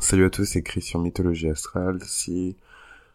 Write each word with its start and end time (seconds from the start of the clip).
Salut 0.00 0.24
à 0.24 0.30
tous, 0.30 0.46
c'est 0.46 0.62
Christian 0.62 1.00
Mythologie 1.00 1.50
Astrale. 1.50 2.02
Si 2.02 2.56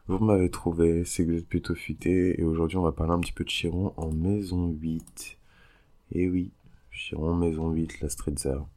vous 0.07 0.23
m'avez 0.23 0.51
trouvé, 0.51 1.03
c'est 1.03 1.25
que 1.25 1.31
vous 1.31 1.37
êtes 1.39 1.47
plutôt 1.47 1.73
futé. 1.73 2.39
Et 2.39 2.43
aujourd'hui, 2.43 2.77
on 2.77 2.83
va 2.83 2.91
parler 2.91 3.13
un 3.13 3.19
petit 3.19 3.31
peu 3.31 3.43
de 3.43 3.49
Chiron 3.49 3.91
en 3.97 4.11
maison 4.11 4.67
8. 4.69 5.37
Et 6.11 6.29
oui, 6.29 6.51
Chiron 6.91 7.33
maison 7.33 7.71
8, 7.71 8.01
la 8.01 8.09
street 8.09 8.35
zero. 8.37 8.67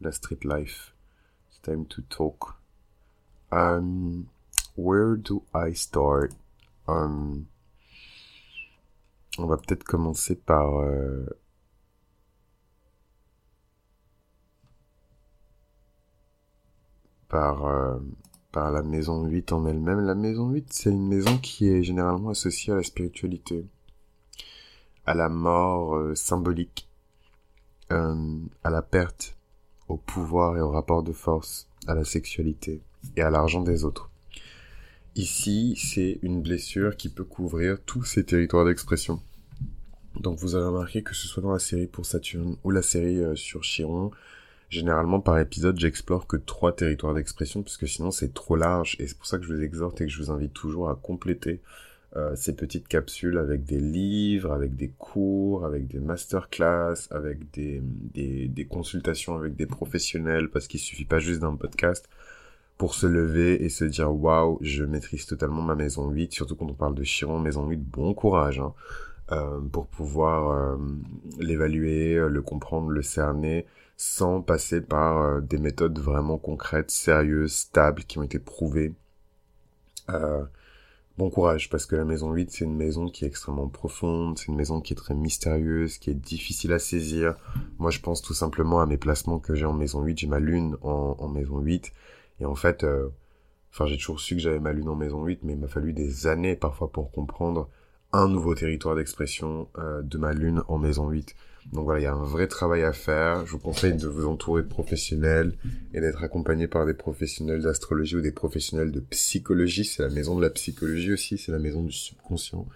La 0.00 0.12
street 0.12 0.40
life. 0.44 0.94
It's 1.50 1.60
time 1.60 1.84
to 1.88 2.00
talk. 2.08 2.56
Um, 3.52 4.26
where 4.74 5.16
do 5.18 5.44
I 5.54 5.74
start? 5.74 6.32
Um, 6.88 7.44
on 9.36 9.46
va 9.46 9.58
peut-être 9.58 9.84
commencer 9.84 10.36
par... 10.36 10.78
Euh, 10.78 11.26
par, 17.28 17.66
euh, 17.66 17.98
par 18.52 18.72
la 18.72 18.82
maison 18.82 19.24
8 19.24 19.52
en 19.52 19.66
elle-même. 19.66 20.00
La 20.00 20.14
maison 20.14 20.50
8, 20.50 20.72
c'est 20.72 20.90
une 20.90 21.06
maison 21.06 21.38
qui 21.38 21.68
est 21.68 21.82
généralement 21.82 22.30
associée 22.30 22.72
à 22.72 22.76
la 22.76 22.82
spiritualité, 22.82 23.66
à 25.06 25.14
la 25.14 25.28
mort 25.28 25.96
euh, 25.96 26.14
symbolique, 26.14 26.88
euh, 27.92 28.38
à 28.64 28.70
la 28.70 28.82
perte, 28.82 29.36
au 29.88 29.96
pouvoir 29.96 30.56
et 30.56 30.60
au 30.60 30.70
rapport 30.70 31.02
de 31.02 31.12
force, 31.12 31.68
à 31.86 31.94
la 31.94 32.04
sexualité 32.04 32.82
et 33.16 33.22
à 33.22 33.30
l'argent 33.30 33.62
des 33.62 33.84
autres. 33.84 34.10
Ici, 35.14 35.74
c'est 35.76 36.18
une 36.22 36.42
blessure 36.42 36.96
qui 36.96 37.08
peut 37.08 37.24
couvrir 37.24 37.78
tous 37.84 38.04
ces 38.04 38.24
territoires 38.24 38.64
d'expression. 38.64 39.20
Donc 40.20 40.38
vous 40.38 40.54
avez 40.54 40.66
remarqué 40.66 41.02
que 41.02 41.14
ce 41.14 41.26
soit 41.26 41.42
dans 41.42 41.52
la 41.52 41.58
série 41.58 41.86
pour 41.86 42.06
Saturne 42.06 42.56
ou 42.62 42.70
la 42.70 42.82
série 42.82 43.36
sur 43.36 43.62
Chiron, 43.62 44.10
Généralement, 44.68 45.20
par 45.20 45.38
épisode, 45.38 45.78
j'explore 45.78 46.26
que 46.26 46.36
trois 46.36 46.76
territoires 46.76 47.14
d'expression, 47.14 47.62
puisque 47.62 47.88
sinon 47.88 48.10
c'est 48.10 48.34
trop 48.34 48.56
large, 48.56 48.96
et 48.98 49.06
c'est 49.06 49.16
pour 49.16 49.26
ça 49.26 49.38
que 49.38 49.44
je 49.44 49.54
vous 49.54 49.62
exhorte 49.62 50.00
et 50.00 50.06
que 50.06 50.12
je 50.12 50.22
vous 50.22 50.30
invite 50.30 50.52
toujours 50.52 50.90
à 50.90 50.94
compléter 50.94 51.62
euh, 52.16 52.34
ces 52.36 52.54
petites 52.54 52.86
capsules 52.86 53.38
avec 53.38 53.64
des 53.64 53.80
livres, 53.80 54.52
avec 54.52 54.76
des 54.76 54.88
cours, 54.98 55.64
avec 55.64 55.86
des 55.86 55.98
masterclass, 55.98 56.94
avec 57.10 57.50
des, 57.52 57.80
des, 57.82 58.48
des 58.48 58.64
consultations 58.66 59.36
avec 59.36 59.56
des 59.56 59.66
professionnels, 59.66 60.50
parce 60.50 60.68
qu'il 60.68 60.80
suffit 60.80 61.06
pas 61.06 61.18
juste 61.18 61.40
d'un 61.40 61.54
podcast 61.56 62.08
pour 62.76 62.94
se 62.94 63.06
lever 63.06 63.62
et 63.62 63.70
se 63.70 63.84
dire 63.84 64.14
waouh, 64.14 64.58
je 64.60 64.84
maîtrise 64.84 65.26
totalement 65.26 65.62
ma 65.62 65.74
maison 65.74 66.10
8, 66.10 66.32
surtout 66.32 66.56
quand 66.56 66.70
on 66.70 66.74
parle 66.74 66.94
de 66.94 67.04
Chiron, 67.04 67.38
maison 67.38 67.66
8, 67.66 67.76
bon 67.78 68.14
courage, 68.14 68.60
hein, 68.60 68.72
euh, 69.32 69.60
pour 69.72 69.86
pouvoir 69.86 70.50
euh, 70.50 70.76
l'évaluer, 71.38 72.18
le 72.28 72.42
comprendre, 72.42 72.88
le 72.88 73.02
cerner, 73.02 73.66
sans 73.98 74.42
passer 74.42 74.80
par 74.80 75.18
euh, 75.18 75.40
des 75.40 75.58
méthodes 75.58 75.98
vraiment 75.98 76.38
concrètes, 76.38 76.92
sérieuses, 76.92 77.52
stables, 77.52 78.04
qui 78.04 78.18
ont 78.18 78.22
été 78.22 78.38
prouvées. 78.38 78.94
Euh, 80.08 80.44
bon 81.18 81.30
courage, 81.30 81.68
parce 81.68 81.84
que 81.84 81.96
la 81.96 82.04
maison 82.04 82.32
8, 82.32 82.52
c'est 82.52 82.64
une 82.64 82.76
maison 82.76 83.08
qui 83.08 83.24
est 83.24 83.28
extrêmement 83.28 83.66
profonde, 83.68 84.38
c'est 84.38 84.46
une 84.46 84.54
maison 84.54 84.80
qui 84.80 84.92
est 84.92 84.96
très 84.96 85.14
mystérieuse, 85.14 85.98
qui 85.98 86.10
est 86.10 86.14
difficile 86.14 86.72
à 86.72 86.78
saisir. 86.78 87.34
Moi, 87.78 87.90
je 87.90 87.98
pense 87.98 88.22
tout 88.22 88.34
simplement 88.34 88.80
à 88.80 88.86
mes 88.86 88.98
placements 88.98 89.40
que 89.40 89.56
j'ai 89.56 89.66
en 89.66 89.72
maison 89.72 90.00
8. 90.04 90.16
J'ai 90.16 90.28
ma 90.28 90.38
lune 90.38 90.76
en, 90.82 91.28
maison 91.28 91.58
8. 91.58 91.92
Et 92.38 92.44
en 92.44 92.54
fait, 92.54 92.84
euh, 92.84 93.08
enfin, 93.72 93.86
j'ai 93.86 93.96
toujours 93.96 94.20
su 94.20 94.36
que 94.36 94.40
j'avais 94.40 94.60
ma 94.60 94.72
lune 94.72 94.88
en 94.88 94.94
maison 94.94 95.24
8, 95.24 95.40
mais 95.42 95.54
il 95.54 95.58
m'a 95.58 95.66
fallu 95.66 95.92
des 95.92 96.28
années 96.28 96.54
parfois 96.54 96.92
pour 96.92 97.10
comprendre 97.10 97.68
un 98.12 98.28
nouveau 98.28 98.54
territoire 98.54 98.96
d'expression 98.96 99.68
de 99.76 100.18
ma 100.18 100.32
lune 100.32 100.62
en 100.68 100.78
maison 100.78 101.08
8. 101.08 101.34
Donc 101.72 101.84
voilà, 101.84 102.00
il 102.00 102.04
y 102.04 102.06
a 102.06 102.14
un 102.14 102.24
vrai 102.24 102.46
travail 102.46 102.82
à 102.82 102.92
faire. 102.92 103.44
Je 103.44 103.52
vous 103.52 103.58
conseille 103.58 103.94
de 103.94 104.08
vous 104.08 104.26
entourer 104.26 104.62
de 104.62 104.68
professionnels 104.68 105.52
et 105.92 106.00
d'être 106.00 106.22
accompagné 106.22 106.66
par 106.66 106.86
des 106.86 106.94
professionnels 106.94 107.62
d'astrologie 107.62 108.16
ou 108.16 108.20
des 108.20 108.32
professionnels 108.32 108.90
de 108.90 109.00
psychologie. 109.00 109.84
C'est 109.84 110.02
la 110.02 110.08
maison 110.08 110.36
de 110.36 110.42
la 110.42 110.50
psychologie 110.50 111.12
aussi, 111.12 111.36
c'est 111.36 111.52
la 111.52 111.58
maison 111.58 111.82
du 111.82 111.92
subconscient 111.92 112.66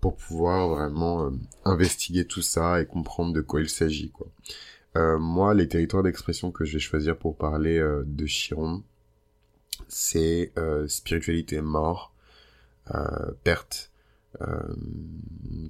pour 0.00 0.16
pouvoir 0.16 0.68
vraiment 0.68 1.26
euh, 1.26 1.30
investiguer 1.64 2.24
tout 2.24 2.42
ça 2.42 2.80
et 2.80 2.86
comprendre 2.86 3.32
de 3.32 3.40
quoi 3.40 3.60
il 3.60 3.68
s'agit. 3.68 4.12
Euh, 4.96 5.18
moi, 5.18 5.54
les 5.54 5.68
territoires 5.68 6.02
d'expression 6.02 6.50
que 6.50 6.64
je 6.64 6.74
vais 6.74 6.78
choisir 6.78 7.16
pour 7.16 7.36
parler 7.36 7.78
euh, 7.78 8.02
de 8.06 8.26
Chiron, 8.26 8.82
c'est 9.88 10.52
spiritualité 10.86 11.62
mort, 11.62 12.12
perte, 13.44 13.90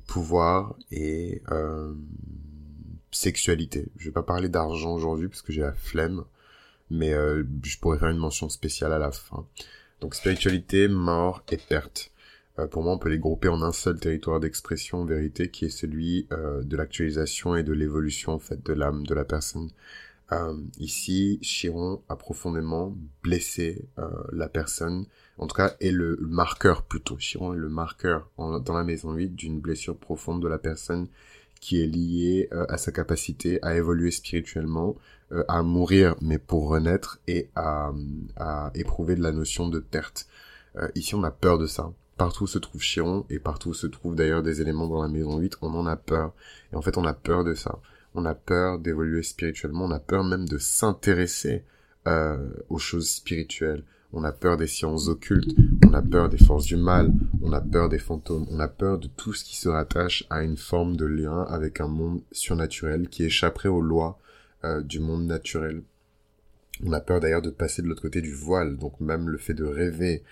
pouvoir 0.07 0.77
et 0.91 1.43
sexualité. 3.11 3.87
Je 3.97 4.07
vais 4.07 4.13
pas 4.13 4.23
parler 4.23 4.49
d'argent 4.49 4.93
aujourd'hui 4.93 5.29
parce 5.29 5.43
que 5.43 5.53
j'ai 5.53 5.63
la 5.63 5.73
flemme, 5.73 6.25
mais 6.91 7.13
euh, 7.13 7.45
je 7.65 7.79
pourrais 7.79 7.99
faire 7.99 8.09
une 8.09 8.19
mention 8.19 8.49
spéciale 8.49 8.93
à 8.93 8.99
la 8.99 9.11
fin. 9.11 9.47
Donc 10.01 10.15
spiritualité, 10.15 10.89
mort 10.89 11.43
et 11.51 11.57
perte. 11.57 12.13
Euh, 12.59 12.67
pour 12.67 12.83
moi, 12.83 12.93
on 12.93 12.99
peut 12.99 13.09
les 13.09 13.19
grouper 13.19 13.49
en 13.49 13.63
un 13.63 13.73
seul 13.73 13.99
territoire 13.99 14.41
d'expression, 14.41 15.05
vérité, 15.05 15.51
qui 15.51 15.67
est 15.67 15.71
celui 15.71 16.27
euh, 16.33 16.63
de 16.63 16.77
l'actualisation 16.77 17.57
et 17.57 17.63
de 17.63 17.73
l'évolution 17.73 18.33
en 18.33 18.41
de 18.65 18.73
l'âme 18.73 19.07
de 19.07 19.15
la 19.15 19.25
personne. 19.25 19.71
Ici, 20.79 21.39
Chiron 21.43 22.03
a 22.09 22.17
profondément 22.17 22.95
blessé 23.23 23.89
la 24.33 24.49
personne, 24.49 25.07
en 25.39 25.47
tout 25.47 25.57
cas 25.57 25.75
est 25.81 25.91
le 25.91 26.19
marqueur 26.21 26.83
plutôt. 26.83 27.17
Chiron 27.17 27.55
est 27.55 27.59
le 27.59 27.69
marqueur 27.69 28.31
dans 28.37 28.75
la 28.75 28.85
maison 28.85 29.13
8 29.13 29.31
d'une 29.31 29.61
blessure 29.61 29.97
profonde 29.97 30.43
de 30.43 30.49
la 30.49 30.59
personne 30.59 31.09
qui 31.61 31.83
est 31.83 31.87
lié 31.87 32.49
euh, 32.53 32.67
à 32.69 32.79
sa 32.79 32.93
capacité 32.93 33.59
à 33.63 33.77
évoluer 33.77 34.11
spirituellement, 34.11 34.97
euh, 35.33 35.45
à 35.49 35.63
mourir 35.63 36.15
mais 36.21 36.39
pour 36.39 36.69
renaître 36.69 37.21
et 37.27 37.51
à, 37.55 37.93
à 38.37 38.71
éprouver 38.75 39.17
de 39.17 39.23
la 39.23 39.33
notion 39.33 39.69
de 39.69 39.79
perte. 39.79 40.27
Euh, 40.77 40.89
ici 40.95 41.15
on 41.15 41.25
a 41.25 41.31
peur 41.31 41.59
de 41.59 41.67
ça. 41.67 41.93
Partout 42.17 42.47
se 42.47 42.59
trouve 42.59 42.81
Chiron 42.81 43.25
et 43.31 43.39
partout 43.39 43.75
se 43.75 43.87
trouvent 43.87 44.17
d'ailleurs 44.17 44.43
des 44.43 44.61
éléments 44.61 44.89
dans 44.89 45.03
la 45.03 45.09
maison 45.09 45.39
8, 45.39 45.59
on 45.63 45.75
en 45.75 45.87
a 45.87 45.97
peur. 45.97 46.33
Et 46.73 46.77
en 46.77 46.83
fait 46.83 46.97
on 46.97 47.05
a 47.05 47.15
peur 47.15 47.45
de 47.45 47.55
ça. 47.55 47.79
On 48.19 48.25
a 48.25 48.35
peur 48.35 48.79
d'évoluer 48.79 49.23
spirituellement, 49.23 49.85
on 49.85 49.91
a 49.91 50.01
peur 50.01 50.25
même 50.25 50.49
de 50.49 50.59
s'intéresser 50.59 51.65
aux 52.71 52.79
choses 52.79 53.11
spirituelles 53.11 53.85
on 54.13 54.25
a 54.25 54.33
peur 54.33 54.57
des 54.57 54.67
sciences 54.67 55.09
occultes, 55.09 55.55
on 55.87 55.93
a 55.93 56.03
peur 56.03 56.29
des 56.29 56.39
forces 56.39 56.65
du 56.65 56.77
mal, 56.77 57.13
on 57.43 57.53
a 57.53 57.61
peur 57.61 57.89
des 57.89 57.99
fantômes, 57.99 58.47
on 58.51 58.61
a 58.61 58.69
peur 58.69 58.99
de 58.99 59.07
tout 59.07 59.35
ce 59.35 59.45
qui 59.45 59.57
se 59.57 59.69
rattache 59.69 60.25
à 60.31 60.43
une 60.43 60.57
forme 60.57 60.97
de 60.97 61.05
lien 61.05 61.43
avec 61.43 61.81
un 61.81 61.89
monde 61.89 62.23
surnaturel 62.33 63.09
qui 63.09 63.25
échapperait 63.25 63.69
aux 63.69 63.83
lois 63.83 64.19
euh, 64.65 64.81
du 64.83 64.99
monde 64.99 65.27
naturel. 65.27 65.83
On 66.85 66.93
a 66.93 67.01
peur 67.01 67.21
d'ailleurs 67.21 67.43
de 67.43 67.51
passer 67.51 67.83
de 67.83 67.89
l'autre 67.89 68.03
côté 68.03 68.23
du 68.23 68.33
voile, 68.33 68.79
donc 68.79 68.99
même 69.01 69.29
le 69.29 69.37
fait 69.37 69.55
de 69.55 69.65
rêver, 69.65 70.23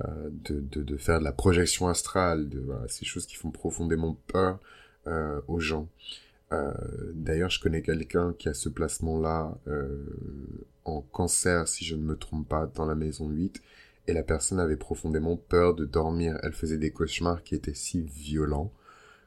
euh, 0.00 0.30
de, 0.30 0.96
faire 0.96 1.18
de 1.18 1.24
la 1.24 1.32
projection 1.32 1.88
astrale, 1.88 2.48
ces 2.88 3.04
choses 3.04 3.26
qui 3.26 3.36
font 3.36 3.50
profondément 3.50 4.16
peur 4.28 4.60
euh, 5.06 5.40
aux 5.48 5.60
gens. 5.60 5.88
Euh, 6.52 6.72
d'ailleurs, 7.14 7.50
je 7.50 7.60
connais 7.60 7.82
quelqu'un 7.82 8.34
qui 8.38 8.48
a 8.48 8.54
ce 8.54 8.68
placement-là 8.68 9.58
euh, 9.66 10.04
en 10.84 11.00
cancer, 11.00 11.68
si 11.68 11.84
je 11.84 11.96
ne 11.96 12.02
me 12.02 12.16
trompe 12.16 12.48
pas, 12.48 12.66
dans 12.66 12.86
la 12.86 12.94
maison 12.94 13.28
8. 13.28 13.60
Et 14.06 14.12
la 14.12 14.22
personne 14.22 14.60
avait 14.60 14.76
profondément 14.76 15.36
peur 15.36 15.74
de 15.74 15.84
dormir. 15.84 16.38
Elle 16.42 16.52
faisait 16.52 16.78
des 16.78 16.90
cauchemars 16.90 17.42
qui 17.42 17.54
étaient 17.54 17.74
si 17.74 18.02
violents 18.02 18.72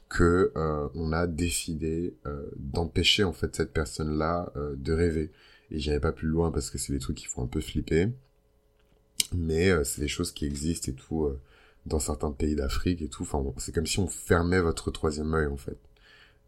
que 0.10 0.52
euh, 0.56 0.88
on 0.96 1.12
a 1.12 1.28
décidé 1.28 2.16
d'empêcher 2.56 3.24
en 3.26 3.34
fait 3.34 3.56
cette 3.56 3.74
personne-là 3.74 4.52
de 4.56 4.94
rêver. 4.94 5.32
Et 5.72 5.80
j'irai 5.80 6.00
pas 6.00 6.14
plus 6.14 6.28
loin 6.28 6.52
parce 6.52 6.70
que 6.70 6.78
c'est 6.78 6.94
des 6.94 7.00
trucs 7.00 7.18
qui 7.18 7.26
font 7.26 7.44
un 7.44 7.48
peu 7.48 7.60
flipper. 7.60 8.10
Mais 9.34 9.84
c'est 9.84 10.02
des 10.02 10.08
choses 10.08 10.32
qui 10.32 10.46
existent 10.46 10.92
et 10.92 10.96
tout 10.96 11.30
dans 11.88 12.00
certains 12.00 12.32
pays 12.32 12.56
d'Afrique 12.56 13.02
et 13.02 13.10
tout. 13.10 13.24
Enfin, 13.24 13.44
c'est 13.58 13.74
comme 13.74 13.88
si 13.88 14.00
on 14.00 14.08
fermait 14.08 14.62
votre 14.62 14.92
troisième 14.92 15.34
œil 15.34 15.48
en 15.48 15.58
fait. 15.58 15.78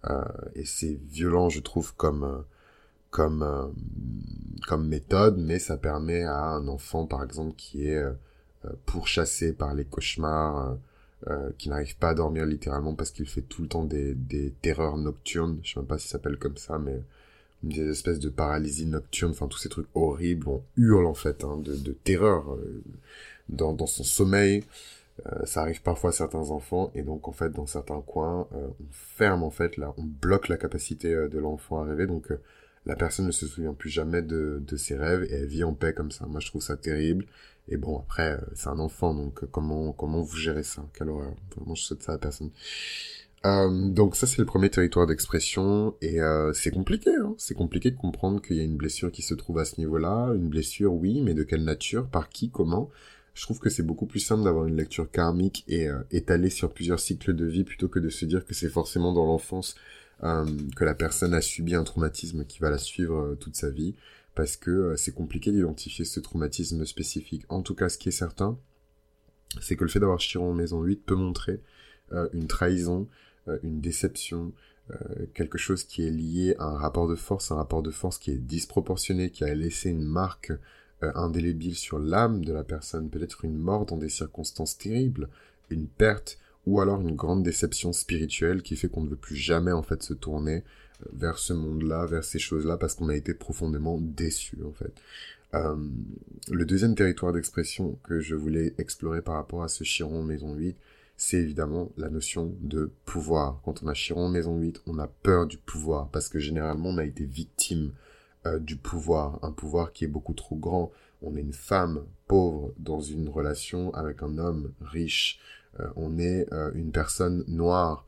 Euh, 0.07 0.23
et 0.55 0.65
c'est 0.65 0.99
violent, 1.09 1.49
je 1.49 1.59
trouve, 1.59 1.93
comme 1.95 2.23
euh, 2.23 2.41
comme 3.11 3.43
euh, 3.43 3.67
comme 4.67 4.87
méthode, 4.87 5.37
mais 5.37 5.59
ça 5.59 5.77
permet 5.77 6.23
à 6.23 6.39
un 6.39 6.67
enfant, 6.67 7.05
par 7.05 7.23
exemple, 7.23 7.55
qui 7.55 7.87
est 7.87 8.03
pourchassé 8.85 9.53
par 9.53 9.73
les 9.73 9.85
cauchemars, 9.85 10.77
qui 11.57 11.69
n'arrive 11.69 11.97
pas 11.97 12.09
à 12.09 12.13
dormir 12.13 12.45
littéralement 12.45 12.93
parce 12.93 13.11
qu'il 13.11 13.27
fait 13.27 13.41
tout 13.41 13.61
le 13.61 13.67
temps 13.69 13.85
des, 13.85 14.13
des 14.15 14.51
terreurs 14.61 14.97
nocturnes, 14.97 15.59
je 15.63 15.73
sais 15.73 15.79
même 15.79 15.87
pas 15.87 15.97
si 15.97 16.07
ça 16.07 16.13
s'appelle 16.13 16.37
comme 16.37 16.57
ça, 16.57 16.77
mais 16.77 17.01
des 17.63 17.89
espèces 17.89 18.19
de 18.19 18.29
paralysie 18.29 18.85
nocturne, 18.85 19.31
enfin 19.31 19.47
tous 19.47 19.57
ces 19.59 19.69
trucs 19.69 19.87
horribles, 19.95 20.47
on 20.49 20.61
hurle 20.75 21.05
en 21.05 21.13
fait 21.13 21.43
hein, 21.45 21.57
de, 21.57 21.75
de 21.75 21.91
terreur 21.93 22.57
dans, 23.47 23.73
dans 23.73 23.87
son 23.87 24.03
sommeil. 24.03 24.63
Euh, 25.25 25.45
ça 25.45 25.61
arrive 25.61 25.81
parfois 25.81 26.11
à 26.11 26.13
certains 26.13 26.51
enfants 26.51 26.91
et 26.95 27.03
donc 27.03 27.27
en 27.27 27.31
fait 27.31 27.49
dans 27.49 27.65
certains 27.65 28.01
coins 28.01 28.47
euh, 28.53 28.67
on 28.79 28.87
ferme 28.91 29.43
en 29.43 29.49
fait 29.49 29.77
là 29.77 29.93
on 29.97 30.03
bloque 30.03 30.47
la 30.47 30.57
capacité 30.57 31.13
euh, 31.13 31.27
de 31.27 31.39
l'enfant 31.39 31.81
à 31.81 31.85
rêver. 31.85 32.07
Donc 32.07 32.29
la 32.85 32.95
personne 32.95 33.27
ne 33.27 33.31
se 33.31 33.47
souvient 33.47 33.73
plus 33.73 33.89
jamais 33.89 34.21
de, 34.21 34.63
de 34.65 34.75
ses 34.77 34.95
rêves 34.95 35.23
et 35.23 35.33
elle 35.33 35.47
vit 35.47 35.63
en 35.63 35.73
paix 35.73 35.93
comme 35.93 36.11
ça. 36.11 36.25
Moi 36.25 36.39
je 36.39 36.47
trouve 36.47 36.61
ça 36.61 36.77
terrible. 36.77 37.25
Et 37.67 37.77
bon 37.77 37.99
après 37.99 38.39
c'est 38.55 38.69
un 38.69 38.79
enfant 38.79 39.13
donc 39.13 39.45
comment 39.51 39.91
comment 39.93 40.21
vous 40.21 40.37
gérez 40.37 40.63
ça? 40.63 40.85
Quelle 40.93 41.09
horreur. 41.09 41.33
Vraiment 41.55 41.75
je 41.75 41.83
souhaite 41.83 42.03
ça 42.03 42.13
à 42.13 42.17
personne. 42.17 42.51
Euh, 43.45 43.89
donc 43.89 44.15
ça 44.17 44.27
c'est 44.27 44.39
le 44.39 44.45
premier 44.45 44.69
territoire 44.69 45.07
d'expression 45.07 45.95
et 46.01 46.19
euh, 46.19 46.51
c'est 46.51 46.71
compliqué, 46.71 47.11
hein. 47.15 47.35
c'est 47.37 47.53
compliqué 47.53 47.89
de 47.89 47.95
comprendre 47.95 48.41
qu'il 48.41 48.57
y 48.57 48.59
a 48.59 48.63
une 48.63 48.75
blessure 48.75 49.11
qui 49.13 49.21
se 49.21 49.33
trouve 49.33 49.59
à 49.59 49.65
ce 49.65 49.79
niveau-là, 49.79 50.33
une 50.35 50.49
blessure 50.49 50.93
oui, 50.93 51.21
mais 51.21 51.33
de 51.33 51.43
quelle 51.43 51.63
nature, 51.63 52.07
par 52.07 52.27
qui, 52.27 52.49
comment? 52.49 52.89
Je 53.39 53.45
trouve 53.45 53.59
que 53.59 53.69
c'est 53.69 53.83
beaucoup 53.83 54.05
plus 54.05 54.19
simple 54.19 54.43
d'avoir 54.43 54.65
une 54.65 54.75
lecture 54.75 55.09
karmique 55.09 55.63
et 55.69 55.87
euh, 55.87 56.01
étalée 56.11 56.49
sur 56.49 56.73
plusieurs 56.73 56.99
cycles 56.99 57.33
de 57.33 57.45
vie 57.45 57.63
plutôt 57.63 57.87
que 57.87 57.97
de 57.99 58.09
se 58.09 58.25
dire 58.25 58.45
que 58.45 58.53
c'est 58.53 58.67
forcément 58.67 59.13
dans 59.13 59.25
l'enfance 59.25 59.75
euh, 60.23 60.45
que 60.75 60.83
la 60.83 60.93
personne 60.93 61.33
a 61.33 61.39
subi 61.39 61.73
un 61.73 61.85
traumatisme 61.85 62.43
qui 62.43 62.59
va 62.59 62.69
la 62.69 62.77
suivre 62.77 63.17
euh, 63.17 63.35
toute 63.35 63.55
sa 63.55 63.69
vie, 63.69 63.95
parce 64.35 64.57
que 64.57 64.93
c'est 64.97 65.13
compliqué 65.13 65.53
d'identifier 65.53 66.03
ce 66.03 66.19
traumatisme 66.19 66.83
spécifique. 66.83 67.45
En 67.47 67.61
tout 67.61 67.75
cas, 67.75 67.87
ce 67.87 67.97
qui 67.97 68.09
est 68.09 68.11
certain, 68.11 68.59
c'est 69.61 69.77
que 69.77 69.85
le 69.85 69.89
fait 69.89 70.01
d'avoir 70.01 70.19
Chiron 70.19 70.51
en 70.51 70.53
maison 70.53 70.83
8 70.83 71.05
peut 71.05 71.15
montrer 71.15 71.61
une 72.33 72.47
trahison, 72.47 73.07
une 73.63 73.79
déception, 73.79 74.51
quelque 75.33 75.57
chose 75.57 75.83
qui 75.83 76.05
est 76.05 76.11
lié 76.11 76.55
à 76.59 76.65
un 76.65 76.77
rapport 76.77 77.07
de 77.07 77.15
force, 77.15 77.51
un 77.51 77.55
rapport 77.55 77.83
de 77.83 77.91
force 77.91 78.17
qui 78.17 78.31
est 78.31 78.37
disproportionné, 78.37 79.29
qui 79.31 79.43
a 79.43 79.53
laissé 79.55 79.89
une 79.89 80.03
marque 80.03 80.51
euh, 81.03 81.11
indélébile 81.15 81.75
sur 81.75 81.99
l'âme 81.99 82.43
de 82.43 82.53
la 82.53 82.63
personne, 82.63 83.09
peut-être 83.09 83.45
une 83.45 83.57
mort 83.57 83.85
dans 83.85 83.97
des 83.97 84.09
circonstances 84.09 84.77
terribles, 84.77 85.29
une 85.69 85.87
perte, 85.87 86.37
ou 86.65 86.81
alors 86.81 86.99
une 87.01 87.15
grande 87.15 87.43
déception 87.43 87.93
spirituelle 87.93 88.61
qui 88.61 88.75
fait 88.75 88.89
qu'on 88.89 89.03
ne 89.03 89.09
veut 89.09 89.15
plus 89.15 89.35
jamais 89.35 89.71
en 89.71 89.81
fait 89.81 90.03
se 90.03 90.13
tourner 90.13 90.63
euh, 91.01 91.09
vers 91.13 91.39
ce 91.39 91.53
monde-là, 91.53 92.05
vers 92.05 92.23
ces 92.23 92.39
choses-là, 92.39 92.77
parce 92.77 92.95
qu'on 92.95 93.09
a 93.09 93.15
été 93.15 93.33
profondément 93.33 93.97
déçu 93.99 94.57
en 94.65 94.73
fait. 94.73 94.93
Euh, 95.55 95.75
le 96.51 96.65
deuxième 96.65 96.95
territoire 96.95 97.33
d'expression 97.33 97.97
que 98.03 98.19
je 98.19 98.35
voulais 98.35 98.73
explorer 98.77 99.21
par 99.21 99.35
rapport 99.35 99.63
à 99.63 99.67
ce 99.67 99.83
Chiron 99.83 100.23
Maison 100.23 100.53
8, 100.53 100.75
c'est 101.17 101.37
évidemment 101.37 101.91
la 101.97 102.09
notion 102.09 102.55
de 102.61 102.91
pouvoir. 103.05 103.61
Quand 103.65 103.83
on 103.83 103.87
a 103.87 103.93
Chiron 103.93 104.29
Maison 104.29 104.57
8, 104.57 104.81
on 104.85 104.99
a 104.99 105.07
peur 105.07 105.47
du 105.47 105.57
pouvoir, 105.57 106.09
parce 106.09 106.29
que 106.29 106.39
généralement 106.39 106.89
on 106.89 106.97
a 106.97 107.03
été 107.03 107.25
victime 107.25 107.91
euh, 108.45 108.59
du 108.59 108.77
pouvoir, 108.77 109.39
un 109.41 109.51
pouvoir 109.51 109.91
qui 109.91 110.05
est 110.05 110.07
beaucoup 110.07 110.33
trop 110.33 110.55
grand. 110.55 110.91
On 111.21 111.35
est 111.35 111.41
une 111.41 111.53
femme 111.53 112.05
pauvre 112.27 112.73
dans 112.77 113.01
une 113.01 113.27
relation 113.27 113.93
avec 113.93 114.23
un 114.23 114.37
homme 114.37 114.71
riche. 114.81 115.39
Euh, 115.79 115.87
on 115.97 116.17
est 116.17 116.51
euh, 116.53 116.71
une 116.73 116.91
personne 116.91 117.43
noire 117.47 118.05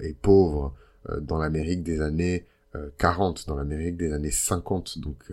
et 0.00 0.14
pauvre 0.20 0.74
dans 1.20 1.38
l'Amérique 1.38 1.84
des 1.84 2.00
années 2.00 2.44
40, 2.98 3.46
dans 3.46 3.54
l'Amérique 3.54 3.96
des 3.96 4.12
années 4.12 4.32
50. 4.32 4.98
Donc 4.98 5.30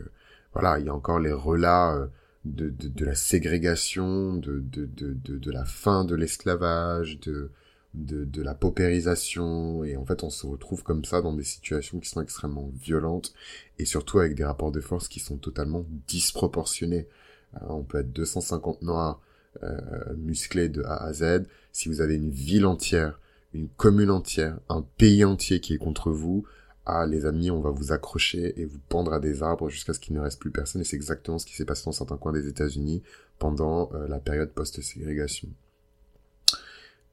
voilà, 0.53 0.77
il 0.77 0.85
y 0.85 0.89
a 0.89 0.93
encore 0.93 1.19
les 1.19 1.31
relats 1.31 2.07
de, 2.45 2.69
de, 2.69 2.87
de, 2.87 3.05
la 3.05 3.15
ségrégation, 3.15 4.35
de, 4.35 4.59
de, 4.59 4.85
de, 4.85 5.37
de 5.39 5.51
la 5.51 5.65
fin 5.65 6.05
de 6.05 6.13
l'esclavage, 6.13 7.19
de, 7.21 7.49
de, 7.93 8.41
la 8.41 8.53
paupérisation 8.53 9.83
et 9.83 9.97
en 9.97 10.05
fait 10.05 10.23
on 10.23 10.29
se 10.29 10.45
retrouve 10.45 10.83
comme 10.83 11.03
ça 11.03 11.21
dans 11.21 11.33
des 11.33 11.43
situations 11.43 11.99
qui 11.99 12.09
sont 12.09 12.21
extrêmement 12.21 12.71
violentes 12.81 13.33
et 13.79 13.85
surtout 13.85 14.19
avec 14.19 14.35
des 14.35 14.45
rapports 14.45 14.71
de 14.71 14.79
force 14.79 15.07
qui 15.07 15.19
sont 15.19 15.37
totalement 15.37 15.85
disproportionnés. 16.07 17.07
Euh, 17.55 17.65
on 17.69 17.83
peut 17.83 17.99
être 17.99 18.13
250 18.13 18.83
noirs 18.83 19.21
euh, 19.63 19.79
musclés 20.17 20.69
de 20.69 20.83
A 20.83 21.03
à 21.03 21.13
Z. 21.13 21.45
Si 21.71 21.89
vous 21.89 22.01
avez 22.01 22.15
une 22.15 22.29
ville 22.29 22.65
entière, 22.65 23.19
une 23.53 23.69
commune 23.69 24.11
entière, 24.11 24.59
un 24.69 24.85
pays 24.97 25.25
entier 25.25 25.59
qui 25.59 25.73
est 25.73 25.79
contre 25.79 26.11
vous, 26.11 26.45
ah 26.85 27.05
les 27.05 27.25
amis, 27.25 27.51
on 27.51 27.61
va 27.61 27.69
vous 27.69 27.91
accrocher 27.91 28.59
et 28.59 28.65
vous 28.65 28.79
pendre 28.89 29.13
à 29.13 29.19
des 29.19 29.43
arbres 29.43 29.69
jusqu'à 29.69 29.93
ce 29.93 29.99
qu'il 29.99 30.15
ne 30.15 30.19
reste 30.19 30.39
plus 30.39 30.51
personne. 30.51 30.81
Et 30.81 30.85
c'est 30.85 30.95
exactement 30.95 31.37
ce 31.37 31.45
qui 31.45 31.55
s'est 31.55 31.65
passé 31.65 31.83
dans 31.85 31.91
certains 31.91 32.17
coins 32.17 32.33
des 32.33 32.47
États-Unis 32.47 33.03
pendant 33.37 33.91
euh, 33.93 34.07
la 34.07 34.19
période 34.19 34.49
post-ségrégation. 34.51 35.49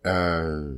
Euh, 0.07 0.75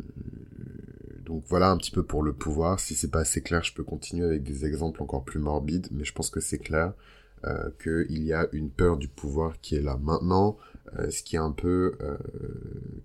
donc 1.29 1.45
voilà 1.47 1.71
un 1.71 1.77
petit 1.77 1.91
peu 1.91 2.03
pour 2.03 2.23
le 2.23 2.33
pouvoir. 2.33 2.81
Si 2.81 2.95
c'est 2.95 3.11
pas 3.11 3.21
assez 3.21 3.43
clair, 3.43 3.63
je 3.63 3.75
peux 3.75 3.85
continuer 3.85 4.25
avec 4.25 4.43
des 4.43 4.65
exemples 4.65 5.03
encore 5.03 5.25
plus 5.25 5.39
morbides, 5.39 5.89
mais 5.93 6.05
je 6.05 6.13
pense 6.13 6.31
que 6.31 6.41
c'est 6.41 6.59
clair 6.59 6.95
euh, 7.45 7.71
qu'il 7.81 8.25
y 8.25 8.33
a 8.33 8.49
une 8.53 8.71
peur 8.71 8.97
du 8.97 9.07
pouvoir 9.07 9.61
qui 9.61 9.77
est 9.77 9.83
là. 9.83 9.97
Maintenant, 10.03 10.57
euh, 10.99 11.11
ce 11.11 11.23
qui 11.23 11.37
est 11.37 11.39
un 11.39 11.53
peu 11.53 11.97
euh, 12.01 12.17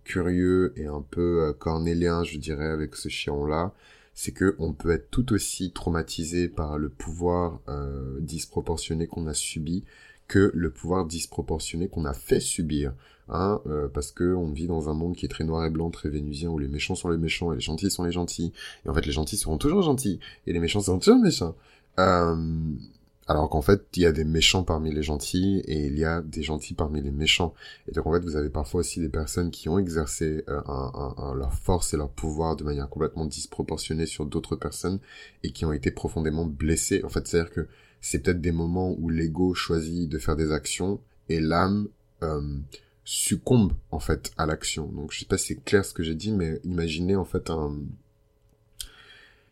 curieux 0.05 0.73
et 0.77 0.87
un 0.87 1.05
peu 1.11 1.53
cornélien, 1.59 2.23
je 2.23 2.37
dirais, 2.37 2.67
avec 2.67 2.95
ce 2.95 3.09
chiron-là, 3.09 3.73
c'est 4.15 4.31
que 4.31 4.55
on 4.57 4.73
peut 4.73 4.91
être 4.91 5.11
tout 5.11 5.33
aussi 5.33 5.71
traumatisé 5.71 6.47
par 6.47 6.77
le 6.77 6.89
pouvoir 6.89 7.61
disproportionné 8.19 9.07
qu'on 9.07 9.25
a 9.25 9.33
subi 9.33 9.83
que 10.27 10.51
le 10.53 10.71
pouvoir 10.71 11.05
disproportionné 11.05 11.87
qu'on 11.87 12.05
a 12.05 12.13
fait 12.13 12.39
subir. 12.39 12.93
Hein, 13.29 13.61
euh, 13.67 13.87
parce 13.87 14.11
que 14.11 14.35
on 14.35 14.51
vit 14.51 14.67
dans 14.67 14.89
un 14.89 14.93
monde 14.93 15.15
qui 15.15 15.25
est 15.25 15.29
très 15.29 15.45
noir 15.45 15.65
et 15.65 15.69
blanc, 15.69 15.89
très 15.89 16.09
vénusien, 16.09 16.49
où 16.49 16.59
les 16.59 16.67
méchants 16.67 16.95
sont 16.95 17.09
les 17.09 17.17
méchants 17.17 17.53
et 17.53 17.55
les 17.55 17.61
gentils 17.61 17.89
sont 17.89 18.03
les 18.03 18.11
gentils. 18.11 18.51
Et 18.85 18.89
en 18.89 18.93
fait, 18.93 19.05
les 19.05 19.11
gentils 19.11 19.37
seront 19.37 19.57
toujours 19.57 19.81
gentils 19.81 20.19
et 20.45 20.53
les 20.53 20.59
méchants 20.59 20.81
seront 20.81 20.99
toujours 20.99 21.21
méchants. 21.21 21.55
Euh, 21.99 22.35
alors 23.27 23.49
qu'en 23.49 23.61
fait, 23.61 23.85
il 23.95 24.03
y 24.03 24.05
a 24.05 24.11
des 24.11 24.25
méchants 24.25 24.63
parmi 24.63 24.91
les 24.91 25.03
gentils 25.03 25.61
et 25.65 25.85
il 25.85 25.97
y 25.97 26.03
a 26.03 26.21
des 26.21 26.43
gentils 26.43 26.73
parmi 26.73 27.01
les 27.01 27.11
méchants. 27.11 27.53
Et 27.87 27.91
donc 27.93 28.05
en 28.05 28.11
fait, 28.11 28.19
vous 28.19 28.35
avez 28.35 28.49
parfois 28.49 28.81
aussi 28.81 28.99
des 28.99 29.09
personnes 29.09 29.49
qui 29.49 29.69
ont 29.69 29.79
exercé 29.79 30.43
euh, 30.49 31.33
leur 31.35 31.53
force 31.53 31.93
et 31.93 31.97
leur 31.97 32.09
pouvoir 32.09 32.57
de 32.57 32.65
manière 32.65 32.89
complètement 32.89 33.25
disproportionnée 33.25 34.05
sur 34.05 34.25
d'autres 34.25 34.57
personnes 34.57 34.99
et 35.43 35.51
qui 35.51 35.63
ont 35.63 35.71
été 35.71 35.91
profondément 35.91 36.45
blessées. 36.45 37.01
En 37.05 37.09
fait, 37.09 37.25
c'est-à-dire 37.25 37.53
que 37.53 37.67
c'est 38.03 38.19
peut-être 38.19 38.41
des 38.41 38.51
moments 38.51 38.94
où 39.00 39.09
l'ego 39.09 39.53
choisit 39.53 40.09
de 40.09 40.19
faire 40.19 40.35
des 40.35 40.51
actions 40.51 41.00
et 41.29 41.39
l'âme 41.39 41.88
euh, 42.21 42.41
succombe 43.05 43.71
en 43.91 44.00
fait 44.00 44.33
à 44.38 44.45
l'action. 44.45 44.88
Donc 44.88 45.13
je 45.13 45.19
sais 45.19 45.25
pas 45.25 45.38
si 45.38 45.47
c'est 45.47 45.63
clair 45.63 45.85
ce 45.85 45.94
que 45.94 46.03
j'ai 46.03 46.13
dit, 46.13 46.33
mais 46.33 46.59
imaginez 46.65 47.15
en 47.15 47.25
fait 47.25 47.50
un 47.50 47.77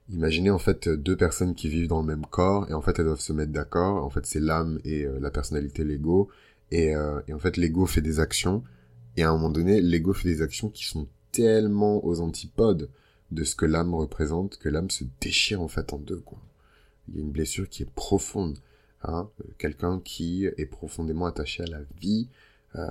Imaginez 0.09 0.49
en 0.49 0.59
fait 0.59 0.89
deux 0.89 1.15
personnes 1.15 1.55
qui 1.55 1.69
vivent 1.69 1.87
dans 1.87 2.01
le 2.01 2.07
même 2.07 2.25
corps 2.25 2.69
et 2.69 2.73
en 2.73 2.81
fait 2.81 2.99
elles 2.99 3.05
doivent 3.05 3.21
se 3.21 3.31
mettre 3.31 3.53
d'accord. 3.53 4.03
En 4.03 4.09
fait 4.09 4.25
c'est 4.25 4.41
l'âme 4.41 4.79
et 4.83 5.05
euh, 5.05 5.17
la 5.21 5.31
personnalité, 5.31 5.85
l'ego. 5.85 6.27
Et, 6.71 6.93
euh, 6.93 7.21
et 7.29 7.33
en 7.33 7.39
fait 7.39 7.55
l'ego 7.55 7.85
fait 7.85 8.01
des 8.01 8.19
actions 8.19 8.63
et 9.15 9.23
à 9.23 9.29
un 9.29 9.33
moment 9.33 9.49
donné 9.49 9.79
l'ego 9.79 10.11
fait 10.13 10.27
des 10.27 10.41
actions 10.41 10.69
qui 10.69 10.85
sont 10.85 11.07
tellement 11.31 12.05
aux 12.05 12.19
antipodes 12.19 12.89
de 13.31 13.43
ce 13.45 13.55
que 13.55 13.65
l'âme 13.65 13.93
représente 13.93 14.57
que 14.57 14.67
l'âme 14.67 14.89
se 14.89 15.05
déchire 15.21 15.61
en 15.61 15.69
fait 15.69 15.93
en 15.93 15.97
deux 15.97 16.19
quoi 16.19 16.39
il 17.07 17.15
y 17.15 17.17
a 17.19 17.21
une 17.21 17.31
blessure 17.31 17.69
qui 17.69 17.83
est 17.83 17.91
profonde. 17.91 18.57
Hein, 19.03 19.29
quelqu'un 19.57 19.99
qui 19.99 20.45
est 20.45 20.65
profondément 20.67 21.25
attaché 21.25 21.63
à 21.63 21.65
la 21.65 21.79
vie, 21.99 22.27
euh, 22.77 22.87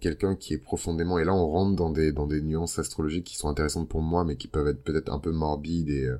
quelqu'un 0.00 0.34
qui 0.34 0.54
est 0.54 0.58
profondément 0.58 1.16
et 1.16 1.24
là 1.24 1.32
on 1.32 1.46
rentre 1.46 1.76
dans 1.76 1.90
des 1.90 2.10
dans 2.10 2.26
des 2.26 2.42
nuances 2.42 2.80
astrologiques 2.80 3.22
qui 3.24 3.36
sont 3.36 3.48
intéressantes 3.48 3.88
pour 3.88 4.02
moi 4.02 4.24
mais 4.24 4.34
qui 4.34 4.48
peuvent 4.48 4.66
être 4.66 4.82
peut-être 4.82 5.12
un 5.12 5.20
peu 5.20 5.30
morbides 5.30 5.88
et 5.88 6.06
euh, 6.06 6.16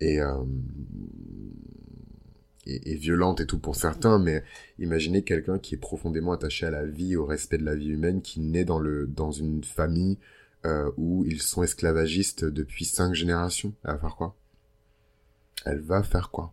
euh, 0.00 0.44
et, 2.66 2.92
et 2.92 2.94
violentes 2.94 3.42
et 3.42 3.46
tout 3.46 3.58
pour 3.58 3.76
certains 3.76 4.18
mais 4.18 4.42
imaginez 4.78 5.22
quelqu'un 5.22 5.58
qui 5.58 5.74
est 5.74 5.78
profondément 5.78 6.32
attaché 6.32 6.64
à 6.64 6.70
la 6.70 6.86
vie 6.86 7.14
au 7.14 7.26
respect 7.26 7.58
de 7.58 7.64
la 7.66 7.74
vie 7.74 7.88
humaine 7.88 8.22
qui 8.22 8.40
naît 8.40 8.64
dans 8.64 8.78
le 8.78 9.06
dans 9.06 9.30
une 9.30 9.62
famille 9.62 10.16
où 10.96 11.24
ils 11.26 11.40
sont 11.42 11.62
esclavagistes 11.62 12.44
depuis 12.44 12.86
cinq 12.86 13.14
générations 13.14 13.74
à 13.84 13.98
faire 13.98 14.16
quoi 14.16 14.34
elle 15.64 15.80
va 15.80 16.02
faire 16.02 16.30
quoi? 16.30 16.52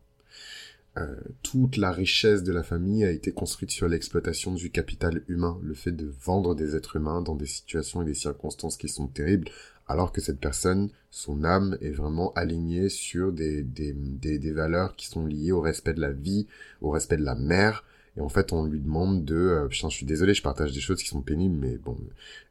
Euh, 0.97 1.15
toute 1.43 1.75
la 1.75 1.91
richesse 1.91 2.43
de 2.43 2.53
la 2.53 2.63
famille 2.63 3.03
a 3.03 3.11
été 3.11 3.33
construite 3.33 3.71
sur 3.71 3.89
l'exploitation 3.89 4.53
du 4.53 4.69
capital 4.69 5.23
humain, 5.27 5.59
le 5.61 5.73
fait 5.73 5.91
de 5.91 6.09
vendre 6.21 6.55
des 6.55 6.75
êtres 6.75 6.95
humains 6.95 7.21
dans 7.21 7.35
des 7.35 7.45
situations 7.45 8.01
et 8.01 8.05
des 8.05 8.13
circonstances 8.13 8.77
qui 8.77 8.87
sont 8.87 9.07
terribles, 9.07 9.49
alors 9.87 10.13
que 10.13 10.21
cette 10.21 10.39
personne, 10.39 10.89
son 11.11 11.43
âme 11.43 11.77
est 11.81 11.91
vraiment 11.91 12.31
alignée 12.33 12.87
sur 12.87 13.33
des, 13.33 13.61
des, 13.61 13.93
des, 13.93 14.51
valeurs 14.51 14.95
qui 14.95 15.07
sont 15.07 15.25
liées 15.25 15.51
au 15.51 15.59
respect 15.59 15.93
de 15.93 16.01
la 16.01 16.11
vie, 16.11 16.47
au 16.79 16.91
respect 16.91 17.17
de 17.17 17.25
la 17.25 17.35
mère, 17.35 17.83
et 18.15 18.21
en 18.21 18.29
fait 18.29 18.53
on 18.53 18.63
lui 18.63 18.79
demande 18.79 19.25
de 19.25 19.35
euh, 19.35 19.67
je 19.69 19.87
suis 19.89 20.05
désolé 20.05 20.33
je 20.33 20.41
partage 20.41 20.71
des 20.71 20.79
choses 20.79 21.03
qui 21.03 21.09
sont 21.09 21.21
pénibles 21.21 21.57
mais 21.59 21.77
bon 21.77 21.97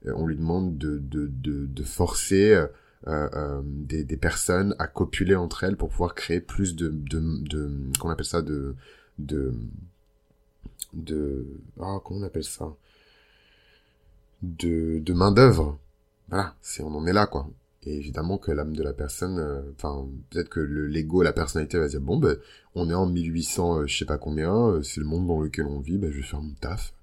euh, 0.04 0.12
on 0.14 0.26
lui 0.26 0.36
demande 0.36 0.76
de 0.76 0.98
de 0.98 1.26
de, 1.26 1.64
de 1.64 1.82
forcer 1.82 2.66
euh, 3.06 3.28
euh, 3.34 3.60
des, 3.64 4.02
des, 4.02 4.16
personnes 4.16 4.74
à 4.78 4.86
copuler 4.86 5.34
entre 5.34 5.64
elles 5.64 5.76
pour 5.76 5.90
pouvoir 5.90 6.14
créer 6.14 6.40
plus 6.40 6.74
de, 6.74 6.88
de, 6.88 7.20
de 7.46 7.70
qu'on 7.98 8.08
appelle 8.08 8.24
ça, 8.24 8.40
de, 8.40 8.74
de, 9.18 9.52
de, 10.94 11.46
ah, 11.80 11.98
comment 12.02 12.20
on 12.20 12.22
appelle 12.22 12.44
ça, 12.44 12.74
de, 14.42 15.00
de 15.00 15.12
main 15.12 15.32
d'œuvre. 15.32 15.78
Voilà, 16.30 16.54
c'est 16.62 16.82
on 16.82 16.94
en 16.94 17.06
est 17.06 17.12
là 17.12 17.26
quoi. 17.26 17.46
Et 17.82 17.94
évidemment 17.94 18.38
que 18.38 18.52
l'âme 18.52 18.74
de 18.74 18.82
la 18.82 18.94
personne, 18.94 19.38
euh, 19.38 19.60
enfin 19.76 20.08
peut-être 20.30 20.48
que 20.48 20.60
le 20.60 20.86
l'ego, 20.86 21.22
la 21.22 21.34
personnalité 21.34 21.78
va 21.78 21.88
dire 21.88 22.00
bon 22.00 22.16
ben 22.16 22.38
on 22.74 22.88
est 22.88 22.94
en 22.94 23.06
1800, 23.06 23.86
je 23.86 23.98
sais 23.98 24.06
pas 24.06 24.16
combien, 24.16 24.80
c'est 24.82 25.00
le 25.00 25.06
monde 25.06 25.26
dans 25.26 25.42
lequel 25.42 25.66
on 25.66 25.80
vit, 25.80 25.98
ben 25.98 26.10
je 26.10 26.16
vais 26.16 26.22
faire 26.22 26.40
mon 26.40 26.54
taf. 26.54 26.94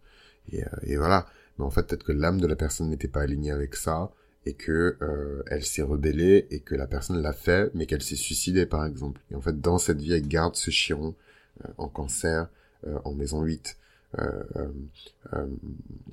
Et, 0.51 0.63
et 0.81 0.98
voilà. 0.98 1.27
Mais 1.60 1.65
en 1.65 1.70
fait 1.70 1.84
peut-être 1.86 2.03
que 2.05 2.12
l'âme 2.12 2.41
de 2.41 2.48
la 2.48 2.55
personne 2.55 2.89
n'était 2.89 3.08
pas 3.08 3.22
alignée 3.22 3.51
avec 3.51 3.75
ça 3.75 4.12
et 4.45 4.53
que 4.53 4.98
euh, 5.01 5.43
elle 5.48 5.63
s'est 5.63 5.81
rebellée 5.81 6.48
et 6.50 6.60
que 6.60 6.75
la 6.75 6.88
personne 6.88 7.21
l'a 7.21 7.33
fait 7.33 7.71
mais 7.74 7.86
qu'elle 7.86 8.01
s'est 8.01 8.15
suicidée 8.15 8.65
par 8.65 8.86
exemple 8.86 9.21
et 9.31 9.36
en 9.36 9.41
fait 9.41 9.60
dans 9.62 9.77
cette 9.77 10.01
vie 10.01 10.13
elle 10.13 10.27
garde 10.27 10.55
ce 10.55 10.71
chiron 10.71 11.15
euh, 11.63 11.67
en 11.77 11.88
cancer 11.88 12.48
euh, 12.88 12.98
en 13.05 13.13
maison 13.13 13.43
8 13.43 13.77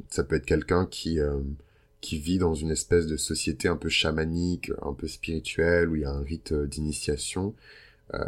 ça 0.08 0.22
peut 0.22 0.36
être 0.36 0.46
quelqu'un 0.46 0.86
qui 0.86 1.18
qui 2.00 2.18
vit 2.18 2.38
dans 2.38 2.54
une 2.54 2.70
espèce 2.70 3.08
de 3.08 3.16
société 3.16 3.66
un 3.66 3.76
peu 3.76 3.88
chamanique, 3.88 4.70
un 4.82 4.92
peu 4.92 5.08
spirituelle, 5.08 5.88
où 5.88 5.96
il 5.96 6.02
y 6.02 6.04
a 6.04 6.10
un 6.12 6.22
rite 6.22 6.54
d'initiation. 6.54 7.54
Euh, 8.14 8.24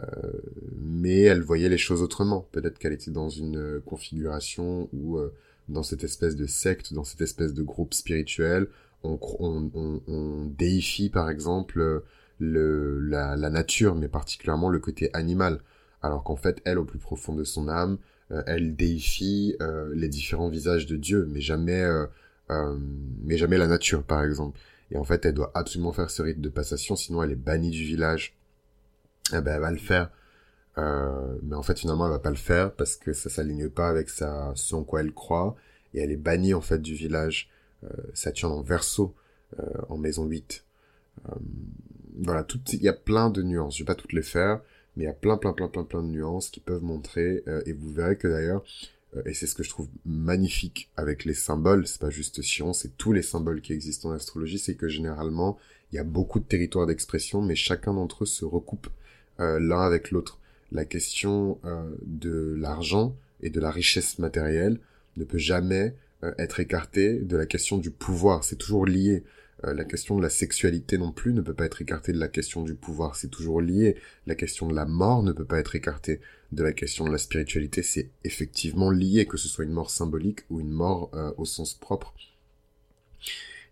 mais 0.76 1.22
elle 1.22 1.42
voyait 1.42 1.68
les 1.68 1.78
choses 1.78 2.02
autrement. 2.02 2.46
Peut-être 2.52 2.78
qu'elle 2.78 2.92
était 2.92 3.10
dans 3.10 3.30
une 3.30 3.80
configuration 3.86 4.88
où, 4.92 5.18
euh, 5.18 5.32
dans 5.68 5.82
cette 5.82 6.04
espèce 6.04 6.36
de 6.36 6.46
secte, 6.46 6.92
dans 6.92 7.04
cette 7.04 7.20
espèce 7.20 7.54
de 7.54 7.62
groupe 7.62 7.94
spirituel, 7.94 8.66
on, 9.02 10.46
déifie 10.56 11.10
par 11.10 11.30
exemple 11.30 12.02
le, 12.38 13.00
la, 13.00 13.36
la, 13.36 13.50
nature, 13.50 13.94
mais 13.94 14.08
particulièrement 14.08 14.68
le 14.68 14.78
côté 14.78 15.10
animal. 15.14 15.60
Alors 16.02 16.24
qu'en 16.24 16.36
fait, 16.36 16.60
elle, 16.64 16.78
au 16.78 16.84
plus 16.84 16.98
profond 16.98 17.34
de 17.34 17.44
son 17.44 17.68
âme, 17.68 17.98
euh, 18.32 18.42
elle 18.46 18.76
déifie 18.76 19.56
euh, 19.60 19.92
les 19.94 20.08
différents 20.08 20.48
visages 20.48 20.86
de 20.86 20.96
Dieu, 20.96 21.26
mais 21.30 21.40
jamais, 21.40 21.82
euh, 21.82 22.78
mais 23.22 23.36
jamais 23.36 23.58
la 23.58 23.66
nature, 23.66 24.02
par 24.02 24.22
exemple. 24.22 24.58
Et 24.90 24.96
en 24.96 25.04
fait, 25.04 25.24
elle 25.24 25.34
doit 25.34 25.52
absolument 25.54 25.92
faire 25.92 26.10
ce 26.10 26.22
rite 26.22 26.40
de 26.40 26.48
passation, 26.48 26.96
sinon 26.96 27.22
elle 27.22 27.32
est 27.32 27.36
bannie 27.36 27.70
du 27.70 27.84
village. 27.84 28.36
Eh 29.32 29.40
ben, 29.40 29.54
elle 29.54 29.60
va 29.60 29.70
le 29.70 29.78
faire. 29.78 30.10
mais 30.76 31.54
en 31.54 31.62
fait, 31.62 31.78
finalement, 31.78 32.06
elle 32.06 32.12
va 32.12 32.18
pas 32.18 32.30
le 32.30 32.36
faire 32.36 32.72
parce 32.74 32.96
que 32.96 33.12
ça 33.12 33.30
s'aligne 33.30 33.68
pas 33.68 33.88
avec 33.88 34.08
sa, 34.08 34.52
ce 34.54 34.74
en 34.74 34.84
quoi 34.84 35.00
elle 35.00 35.12
croit. 35.12 35.56
Et 35.94 36.00
elle 36.00 36.10
est 36.10 36.16
bannie, 36.16 36.54
en 36.54 36.60
fait, 36.60 36.80
du 36.80 36.94
village. 36.94 37.50
Saturne 38.14 38.52
en 38.52 38.62
verso, 38.62 39.14
en 39.88 39.96
maison 39.96 40.26
8. 40.26 40.64
voilà, 42.18 42.46
il 42.72 42.82
y 42.82 42.88
a 42.88 42.92
plein 42.92 43.30
de 43.30 43.42
nuances. 43.42 43.76
Je 43.76 43.82
vais 43.82 43.86
pas 43.86 43.94
toutes 43.94 44.12
les 44.12 44.22
faire 44.22 44.60
mais 44.96 45.04
il 45.04 45.06
y 45.06 45.10
a 45.10 45.14
plein, 45.14 45.36
plein, 45.36 45.52
plein, 45.52 45.68
plein, 45.68 45.84
plein 45.84 46.02
de 46.02 46.08
nuances 46.08 46.50
qui 46.50 46.60
peuvent 46.60 46.82
montrer, 46.82 47.42
euh, 47.46 47.62
et 47.66 47.72
vous 47.72 47.92
verrez 47.92 48.16
que 48.16 48.28
d'ailleurs, 48.28 48.64
euh, 49.16 49.22
et 49.26 49.34
c'est 49.34 49.46
ce 49.46 49.54
que 49.54 49.62
je 49.62 49.70
trouve 49.70 49.88
magnifique 50.04 50.90
avec 50.96 51.24
les 51.24 51.34
symboles, 51.34 51.86
c'est 51.86 52.00
pas 52.00 52.10
juste 52.10 52.42
Chiron, 52.42 52.72
c'est 52.72 52.96
tous 52.96 53.12
les 53.12 53.22
symboles 53.22 53.60
qui 53.60 53.72
existent 53.72 54.10
en 54.10 54.12
astrologie, 54.12 54.58
c'est 54.58 54.74
que 54.74 54.88
généralement, 54.88 55.58
il 55.92 55.96
y 55.96 55.98
a 55.98 56.04
beaucoup 56.04 56.40
de 56.40 56.44
territoires 56.44 56.86
d'expression, 56.86 57.42
mais 57.42 57.54
chacun 57.54 57.94
d'entre 57.94 58.24
eux 58.24 58.26
se 58.26 58.44
recoupe 58.44 58.88
euh, 59.40 59.58
l'un 59.60 59.80
avec 59.80 60.10
l'autre. 60.10 60.38
La 60.72 60.84
question 60.84 61.58
de 62.06 62.54
l'argent 62.56 63.16
et 63.40 63.50
de 63.50 63.58
la 63.58 63.72
richesse 63.72 64.20
matérielle 64.20 64.78
ne 65.16 65.24
peut 65.24 65.36
jamais 65.36 65.96
être 66.38 66.60
écartée 66.60 67.18
de 67.18 67.36
la 67.36 67.46
question 67.46 67.78
du 67.78 67.90
pouvoir, 67.90 68.44
c'est 68.44 68.56
toujours 68.56 68.86
lié. 68.86 69.24
Euh, 69.64 69.74
la 69.74 69.84
question 69.84 70.16
de 70.16 70.22
la 70.22 70.30
sexualité 70.30 70.96
non 70.96 71.12
plus 71.12 71.34
ne 71.34 71.40
peut 71.40 71.54
pas 71.54 71.66
être 71.66 71.82
écartée 71.82 72.12
de 72.12 72.18
la 72.18 72.28
question 72.28 72.62
du 72.62 72.74
pouvoir, 72.74 73.16
c'est 73.16 73.28
toujours 73.28 73.60
lié. 73.60 73.96
La 74.26 74.34
question 74.34 74.66
de 74.66 74.74
la 74.74 74.86
mort 74.86 75.22
ne 75.22 75.32
peut 75.32 75.44
pas 75.44 75.58
être 75.58 75.76
écartée 75.76 76.20
de 76.52 76.62
la 76.62 76.72
question 76.72 77.04
de 77.04 77.12
la 77.12 77.18
spiritualité, 77.18 77.82
c'est 77.82 78.10
effectivement 78.24 78.90
lié, 78.90 79.26
que 79.26 79.36
ce 79.36 79.48
soit 79.48 79.64
une 79.64 79.72
mort 79.72 79.90
symbolique 79.90 80.40
ou 80.50 80.60
une 80.60 80.70
mort 80.70 81.10
euh, 81.14 81.32
au 81.36 81.44
sens 81.44 81.74
propre. 81.74 82.14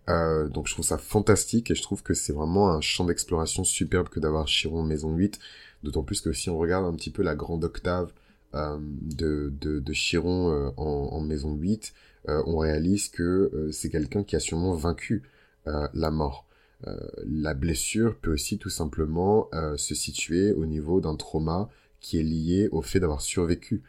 Euh, 0.09 0.49
donc 0.49 0.69
je 0.69 0.73
trouve 0.73 0.85
ça 0.85 0.99
fantastique 0.99 1.71
et 1.71 1.75
je 1.75 1.83
trouve 1.83 2.02
que 2.02 2.14
c'est 2.14 2.33
vraiment 2.33 2.71
un 2.71 2.81
champ 2.81 3.05
d'exploration 3.05 3.64
superbe 3.64 4.09
que 4.09 4.21
d'avoir 4.21 4.47
Chiron 4.47 4.83
maison 4.83 5.14
8, 5.14 5.38
d'autant 5.83 6.02
plus 6.02 6.21
que 6.21 6.33
si 6.33 6.50
on 6.50 6.59
regarde 6.59 6.87
un 6.87 6.95
petit 6.95 7.11
peu 7.11 7.23
la 7.23 7.35
grande 7.35 7.64
octave 7.64 8.12
de, 8.55 9.52
de, 9.61 9.93
Chiron 9.93 10.73
en, 10.76 10.83
en, 11.12 11.21
maison 11.21 11.55
8, 11.55 11.93
on 12.26 12.59
réalise 12.59 13.09
que 13.09 13.69
c'est 13.73 13.90
quelqu'un 13.90 14.25
qui 14.25 14.37
a 14.37 14.40
sûrement 14.40 14.75
vaincu 14.75 15.23
euh, 15.69 15.88
la 15.93 16.11
mort. 16.11 16.47
Euh, 16.87 16.97
la 17.26 17.55
blessure 17.55 18.17
peut 18.17 18.33
aussi 18.33 18.59
tout 18.59 18.71
simplement 18.71 19.49
euh, 19.52 19.76
se 19.76 19.95
situer 19.95 20.52
au 20.52 20.64
niveau 20.64 21.00
d'un 21.00 21.17
trauma 21.17 21.69
qui 22.00 22.19
est 22.19 22.23
lié 22.23 22.69
au 22.71 22.81
fait 22.83 23.00
d'avoir 23.00 23.21
survécu 23.21 23.83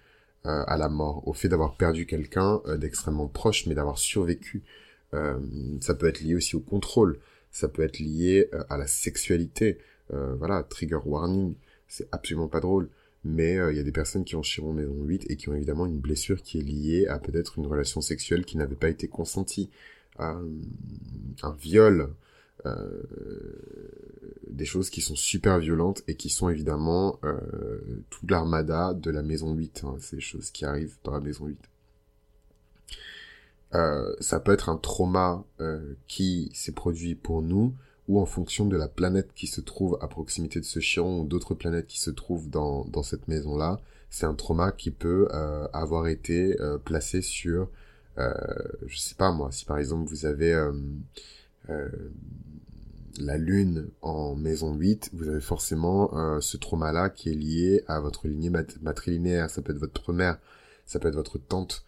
à 0.45 0.77
la 0.77 0.87
mort, 0.87 1.27
au 1.27 1.33
fait 1.33 1.49
d'avoir 1.49 1.75
perdu 1.75 2.05
quelqu'un 2.05 2.61
d'extrêmement 2.77 3.27
proche, 3.27 3.67
mais 3.67 3.75
d'avoir 3.75 3.99
survécu. 3.99 4.63
ça 5.11 5.93
peut 5.93 6.07
être 6.07 6.21
lié 6.21 6.33
aussi 6.33 6.55
au 6.55 6.61
contrôle, 6.61 7.19
ça 7.51 7.67
peut 7.67 7.83
être 7.83 7.99
lié 7.99 8.49
à 8.69 8.77
la 8.77 8.87
sexualité. 8.87 9.79
voilà, 10.09 10.63
trigger 10.63 10.99
warning, 11.05 11.55
c'est 11.89 12.07
absolument 12.13 12.47
pas 12.47 12.61
drôle. 12.61 12.89
Mais 13.23 13.55
il 13.55 13.75
y 13.75 13.79
a 13.79 13.83
des 13.83 13.91
personnes 13.91 14.23
qui 14.23 14.35
ont 14.35 14.41
Chiron 14.41 14.71
maison 14.71 15.03
8 15.03 15.29
et 15.29 15.35
qui 15.35 15.49
ont 15.49 15.53
évidemment 15.53 15.85
une 15.85 15.99
blessure 15.99 16.41
qui 16.41 16.59
est 16.59 16.63
liée 16.63 17.07
à 17.07 17.19
peut-être 17.19 17.57
une 17.57 17.67
relation 17.67 17.99
sexuelle 17.99 18.45
qui 18.45 18.57
n'avait 18.57 18.75
pas 18.75 18.89
été 18.89 19.09
consentie 19.09 19.69
un, 20.19 21.55
viol, 21.59 22.13
euh, 22.65 23.03
des 24.47 24.65
choses 24.65 24.89
qui 24.89 25.01
sont 25.01 25.15
super 25.15 25.59
violentes 25.59 26.03
et 26.07 26.15
qui 26.15 26.29
sont 26.29 26.49
évidemment 26.49 27.19
euh, 27.23 27.79
l'armada 28.27 28.93
de 28.93 29.11
la 29.11 29.21
maison 29.21 29.53
8, 29.53 29.83
hein, 29.85 29.95
ces 29.99 30.19
choses 30.19 30.51
qui 30.51 30.65
arrivent 30.65 30.97
dans 31.03 31.13
la 31.13 31.21
maison 31.21 31.45
8. 31.45 31.57
Euh, 33.75 34.15
ça 34.19 34.39
peut 34.39 34.51
être 34.51 34.69
un 34.69 34.77
trauma 34.77 35.43
qui 36.07 36.49
s'est 36.53 36.71
produit 36.71 37.15
pour 37.15 37.41
nous 37.41 37.75
ou 38.09 38.19
en 38.19 38.25
fonction 38.25 38.65
de 38.65 38.75
la 38.75 38.89
planète 38.89 39.29
qui 39.33 39.47
se 39.47 39.61
trouve 39.61 39.97
à 40.01 40.09
proximité 40.09 40.59
de 40.59 40.65
ce 40.65 40.81
chiron 40.81 41.21
ou 41.21 41.25
d'autres 41.25 41.55
planètes 41.55 41.87
qui 41.87 41.99
se 41.99 42.09
trouvent 42.09 42.49
dans, 42.49 42.83
dans 42.85 43.03
cette 43.03 43.29
maison-là, 43.29 43.79
c'est 44.09 44.25
un 44.25 44.33
trauma 44.33 44.73
qui 44.73 44.91
peut 44.91 45.29
avoir 45.71 46.07
été 46.07 46.57
placé 46.83 47.21
sur 47.21 47.69
euh, 48.19 48.33
je 48.87 48.97
sais 48.97 49.15
pas 49.15 49.31
moi, 49.31 49.51
si 49.51 49.65
par 49.65 49.77
exemple 49.77 50.09
vous 50.09 50.25
avez 50.25 50.53
euh, 50.53 50.73
euh, 51.69 51.89
la 53.19 53.37
lune 53.37 53.89
en 54.01 54.35
maison 54.35 54.73
8, 54.73 55.11
vous 55.13 55.29
avez 55.29 55.41
forcément 55.41 56.39
ce 56.41 56.57
trauma-là 56.57 57.09
qui 57.09 57.29
est 57.29 57.35
lié 57.35 57.83
à 57.87 57.99
votre 57.99 58.27
lignée 58.27 58.51
matrilinéaire. 58.81 59.49
Ça 59.49 59.61
peut 59.61 59.73
être 59.73 59.79
votre 59.79 60.13
mère, 60.13 60.37
ça 60.85 60.99
peut 60.99 61.09
être 61.09 61.15
votre 61.15 61.37
tante 61.37 61.83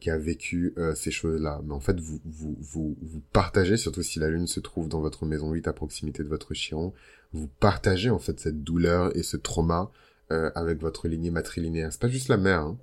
qui 0.00 0.10
a 0.10 0.16
vécu 0.16 0.74
ces 0.94 1.10
choses-là. 1.10 1.60
Mais 1.64 1.74
en 1.74 1.80
fait, 1.80 2.00
vous, 2.00 2.20
vous, 2.24 2.56
vous, 2.60 2.96
vous 3.02 3.20
partagez, 3.32 3.76
surtout 3.76 4.02
si 4.02 4.18
la 4.18 4.28
lune 4.28 4.46
se 4.46 4.60
trouve 4.60 4.88
dans 4.88 5.00
votre 5.00 5.26
maison 5.26 5.52
8 5.52 5.68
à 5.68 5.72
proximité 5.72 6.22
de 6.22 6.28
votre 6.28 6.54
chiron, 6.54 6.94
vous 7.32 7.48
partagez 7.60 8.08
en 8.08 8.18
fait 8.18 8.40
cette 8.40 8.64
douleur 8.64 9.14
et 9.16 9.22
ce 9.22 9.36
trauma 9.36 9.90
avec 10.30 10.80
votre 10.80 11.08
lignée 11.08 11.30
matrilinéaire. 11.30 11.92
C'est 11.92 12.00
pas 12.00 12.08
juste 12.08 12.28
la 12.28 12.38
mère, 12.38 12.60
hein 12.60 12.78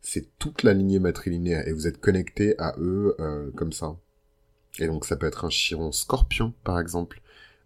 c'est 0.00 0.38
toute 0.38 0.62
la 0.62 0.74
lignée 0.74 0.98
matrilinéaire 0.98 1.66
et 1.66 1.72
vous 1.72 1.86
êtes 1.86 2.00
connecté 2.00 2.58
à 2.58 2.74
eux 2.78 3.16
euh, 3.20 3.50
comme 3.56 3.72
ça. 3.72 3.96
Et 4.78 4.86
donc 4.86 5.04
ça 5.04 5.16
peut 5.16 5.26
être 5.26 5.44
un 5.44 5.50
chiron 5.50 5.92
scorpion, 5.92 6.54
par 6.64 6.78
exemple, 6.78 7.20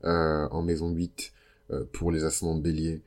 euh, 0.05 0.49
en 0.51 0.63
maison 0.63 0.91
8 0.91 1.33
euh, 1.71 1.85
pour 1.93 2.11
les 2.11 2.25
ascendants 2.25 2.57
de 2.57 2.63
bélier. 2.63 3.03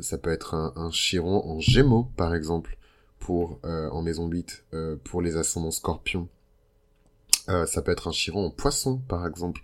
ça 0.00 0.18
peut 0.18 0.30
être 0.30 0.54
un, 0.54 0.90
chiron 0.90 1.46
en 1.46 1.60
gémeaux, 1.60 2.08
par 2.16 2.34
exemple, 2.34 2.76
pour 3.20 3.60
en 3.62 4.02
maison 4.02 4.26
8 4.26 4.64
pour 5.04 5.22
les 5.22 5.36
ascendants 5.36 5.70
scorpions. 5.70 6.28
ça 7.46 7.82
peut 7.82 7.92
être 7.92 8.08
un 8.08 8.12
chiron 8.12 8.46
en 8.46 8.50
poisson, 8.50 8.98
par 9.08 9.26
exemple, 9.26 9.60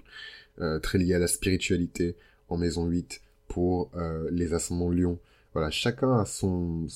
très 0.83 0.99
lié 0.99 1.15
à 1.15 1.19
la 1.19 1.27
spiritualité 1.27 2.17
en 2.49 2.57
maison 2.57 2.87
8 2.87 3.21
pour 3.49 3.91
les 4.31 4.55
ascendants 4.55 4.91
lions 4.91 5.19
voilà, 5.57 5.71
chacun 5.71 6.19
a 6.19 6.27
son, 6.27 6.87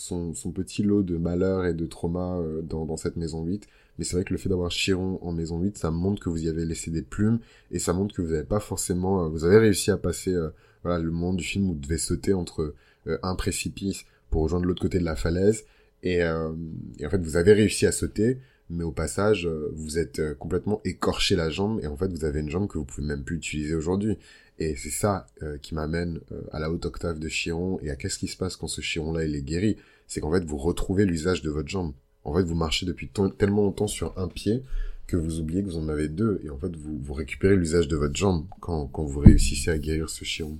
petit 0.55 0.83
lot 0.83 1.02
de 1.02 1.17
malheurs 1.17 1.64
et 1.64 1.73
de 1.73 1.87
traumas 1.87 2.37
euh, 2.40 2.61
dans, 2.61 2.99
cette 2.99 3.17
maison 3.17 3.43
8. 3.43 3.67
Mais 3.97 4.05
c'est 4.05 4.17
vrai 4.17 4.25
que 4.25 4.35
le 4.35 4.38
fait 4.38 4.50
d'avoir 4.50 4.71
Chiron 4.71 5.19
en 5.23 5.33
maison 5.33 5.59
8, 5.61 5.79
ça 5.79 5.90
montre 5.90 6.23
que 6.23 6.29
vous 6.29 6.45
y 6.45 6.49
avez 6.50 6.67
laissé 6.67 6.90
des 6.90 7.00
plumes 7.00 7.38
et 7.71 7.79
ça 7.79 7.95
montre 7.95 8.14
que 8.14 8.21
vous 8.21 8.33
n'avez 8.33 8.45
pas 8.45 8.61
forcément, 8.61 9.25
euh, 9.25 9.29
vous 9.29 9.47
avez 9.47 9.57
réussi 9.57 9.90
à 9.90 9.97
passer, 9.97 10.35
euh, 10.35 10.50
voilà, 10.83 10.99
le 10.99 11.11
moment 11.11 11.33
du 11.33 11.43
film 11.43 11.71
où 11.71 11.73
vous 11.73 11.79
devez 11.79 11.97
sauter 11.97 12.35
entre 12.35 12.75
un 13.23 13.35
précipice 13.35 14.05
pour 14.29 14.43
rejoindre 14.43 14.67
l'autre 14.67 14.83
côté 14.83 14.99
de 14.99 15.05
la 15.05 15.17
falaise 15.17 15.64
et, 16.02 16.19
et, 16.19 17.07
en 17.07 17.11
fait 17.11 17.21
vous 17.21 17.37
avez 17.37 17.52
réussi 17.52 17.87
à 17.87 17.92
sauter, 17.92 18.38
mais 18.69 18.85
au 18.85 18.92
passage 18.92 19.47
vous 19.73 19.99
êtes 19.99 20.35
complètement 20.38 20.80
écorché 20.85 21.37
la 21.37 21.50
jambe 21.50 21.80
et 21.83 21.87
en 21.87 21.97
fait 21.97 22.09
vous 22.09 22.25
avez 22.25 22.40
une 22.40 22.50
jambe 22.50 22.69
que 22.69 22.78
vous 22.78 22.85
pouvez 22.85 23.07
même 23.07 23.25
plus 23.25 23.37
utiliser 23.37 23.75
aujourd'hui. 23.75 24.16
Et 24.61 24.76
c'est 24.76 24.90
ça 24.90 25.26
euh, 25.42 25.57
qui 25.57 25.75
m'amène 25.75 26.21
euh, 26.33 26.42
à 26.52 26.61
la 26.61 26.71
haute 26.71 26.85
octave 26.85 27.19
de 27.19 27.28
Chiron 27.28 27.80
et 27.80 27.90
à 27.90 27.97
qu'est-ce 27.97 28.19
qui 28.19 28.28
se 28.28 28.37
passe 28.37 28.57
quand 28.57 28.69
ce 28.69 28.83
Chiron-là 28.83 29.25
il 29.25 29.35
est 29.35 29.42
guéri? 29.42 29.78
C'est 30.07 30.21
qu'en 30.21 30.30
fait 30.30 30.45
vous 30.45 30.59
retrouvez 30.59 31.07
l'usage 31.07 31.40
de 31.40 31.49
votre 31.49 31.69
jambe. 31.69 31.95
En 32.25 32.35
fait 32.35 32.42
vous 32.42 32.54
marchez 32.54 32.85
depuis 32.85 33.11
tellement 33.38 33.62
longtemps 33.62 33.87
sur 33.87 34.16
un 34.19 34.28
pied 34.28 34.62
que 35.07 35.16
vous 35.16 35.40
oubliez 35.40 35.62
que 35.62 35.69
vous 35.69 35.78
en 35.78 35.88
avez 35.88 36.09
deux. 36.09 36.42
Et 36.45 36.50
en 36.50 36.59
fait 36.59 36.76
vous, 36.76 36.99
vous 36.99 37.14
récupérez 37.14 37.57
l'usage 37.57 37.88
de 37.88 37.97
votre 37.97 38.14
jambe 38.14 38.45
quand, 38.61 38.87
quand 38.88 39.04
vous 39.04 39.21
réussissez 39.21 39.71
à 39.71 39.78
guérir 39.78 40.11
ce 40.11 40.25
Chiron. 40.25 40.59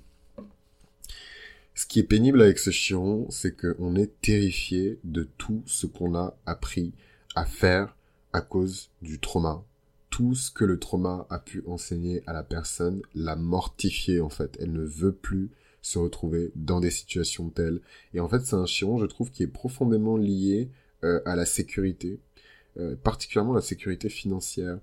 Ce 1.81 1.87
qui 1.87 1.99
est 1.99 2.03
pénible 2.03 2.43
avec 2.43 2.59
ce 2.59 2.69
Chiron, 2.69 3.27
c'est 3.31 3.57
qu'on 3.57 3.97
est 3.97 4.21
terrifié 4.21 4.99
de 5.03 5.27
tout 5.39 5.63
ce 5.65 5.87
qu'on 5.87 6.15
a 6.15 6.37
appris 6.45 6.93
à 7.35 7.47
faire 7.47 7.97
à 8.35 8.43
cause 8.43 8.91
du 9.01 9.19
trauma, 9.19 9.65
tout 10.11 10.35
ce 10.35 10.51
que 10.51 10.67
le 10.67 10.79
trauma 10.79 11.27
a 11.31 11.39
pu 11.39 11.65
enseigner 11.67 12.23
à 12.27 12.35
la 12.35 12.43
personne 12.43 13.01
l'a 13.15 13.35
mortifiée 13.35 14.21
en 14.21 14.29
fait. 14.29 14.59
Elle 14.61 14.73
ne 14.73 14.85
veut 14.85 15.15
plus 15.15 15.49
se 15.81 15.99
retrouver 15.99 16.53
dans 16.55 16.81
des 16.81 16.91
situations 16.91 17.49
telles. 17.49 17.81
Et 18.13 18.21
en 18.21 18.29
fait, 18.29 18.45
c'est 18.45 18.57
un 18.57 18.67
chiron, 18.67 18.99
je 18.99 19.07
trouve, 19.07 19.31
qui 19.31 19.43
est 19.43 19.47
profondément 19.47 20.19
lié 20.19 20.69
euh, 21.03 21.23
à 21.25 21.35
la 21.35 21.47
sécurité, 21.47 22.21
euh, 22.79 22.95
particulièrement 22.95 23.55
la 23.55 23.63
sécurité 23.63 24.11
financière. 24.11 24.79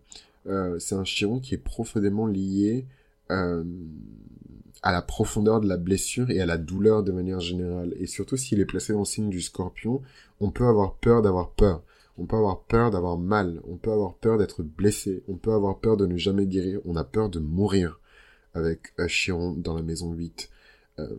Euh, 0.48 0.80
c'est 0.80 0.96
un 0.96 1.04
chiron 1.04 1.40
qui 1.42 1.54
est 1.54 1.60
profondément 1.60 2.26
lié 2.26 2.88
à 4.84 4.92
la 4.92 5.02
profondeur 5.02 5.60
de 5.60 5.68
la 5.68 5.78
blessure 5.78 6.30
et 6.30 6.40
à 6.40 6.46
la 6.46 6.58
douleur 6.58 7.04
de 7.04 7.12
manière 7.12 7.40
générale. 7.40 7.94
Et 8.00 8.08
surtout, 8.08 8.38
s'il 8.38 8.60
est 8.60 8.66
placé 8.66 8.94
dans 8.94 9.00
le 9.00 9.06
signe 9.06 9.30
du 9.30 9.42
scorpion, 9.42 10.02
on 10.40 10.52
peut 10.52 10.68
avoir 10.68 10.96
peur 10.96 11.22
d'avoir 11.22 11.52
peur 11.52 11.84
On 12.18 12.26
peut 12.26 12.36
avoir 12.36 12.64
peur 12.64 12.92
d'avoir 12.92 13.18
mal. 13.18 13.62
On 13.68 13.78
peut 13.78 13.92
avoir 13.92 14.16
peur 14.16 14.38
d'être 14.38 14.64
blessé. 14.64 15.24
On 15.28 15.36
peut 15.36 15.54
avoir 15.54 15.80
peur 15.80 15.98
de 15.98 16.06
ne 16.06 16.18
jamais 16.18 16.46
guérir. 16.46 16.80
On 16.86 16.96
a 16.96 17.04
peur 17.04 17.30
de 17.30 17.40
mourir 17.40 18.00
avec 18.54 18.94
Chiron 19.08 19.54
dans 19.54 19.74
la 19.74 19.84
maison 19.84 20.14
8. 20.14 20.50
Euh, 21.00 21.16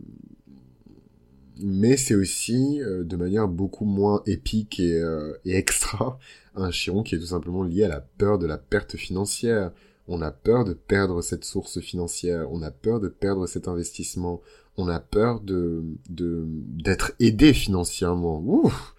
mais 1.60 1.96
c'est 1.96 2.14
aussi, 2.14 2.80
euh, 2.82 3.02
de 3.04 3.16
manière 3.16 3.48
beaucoup 3.48 3.84
moins 3.84 4.22
épique 4.26 4.78
et, 4.78 4.94
euh, 4.94 5.34
et 5.44 5.56
extra, 5.56 6.18
un 6.54 6.70
Chiron 6.70 7.02
qui 7.02 7.16
est 7.16 7.18
tout 7.18 7.26
simplement 7.26 7.62
lié 7.62 7.84
à 7.84 7.88
la 7.88 8.00
peur 8.00 8.38
de 8.38 8.46
la 8.46 8.58
perte 8.58 8.96
financière. 8.96 9.72
On 10.08 10.22
a 10.22 10.30
peur 10.30 10.64
de 10.64 10.72
perdre 10.72 11.22
cette 11.22 11.44
source 11.44 11.80
financière. 11.80 12.50
On 12.50 12.62
a 12.62 12.70
peur 12.70 13.00
de 13.00 13.08
perdre 13.08 13.46
cet 13.46 13.68
investissement. 13.68 14.40
On 14.76 14.88
a 14.88 15.00
peur 15.00 15.40
de 15.40 15.84
d'être 16.08 17.12
aidé 17.20 17.52
financièrement. 17.52 18.40
Ouf 18.44 18.94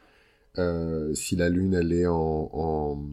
euh, 0.58 1.13
si 1.13 1.36
la 1.36 1.50
lune 1.50 1.74
elle 1.74 1.94
est 1.94 2.08
en 2.08 2.50
en 2.54 3.04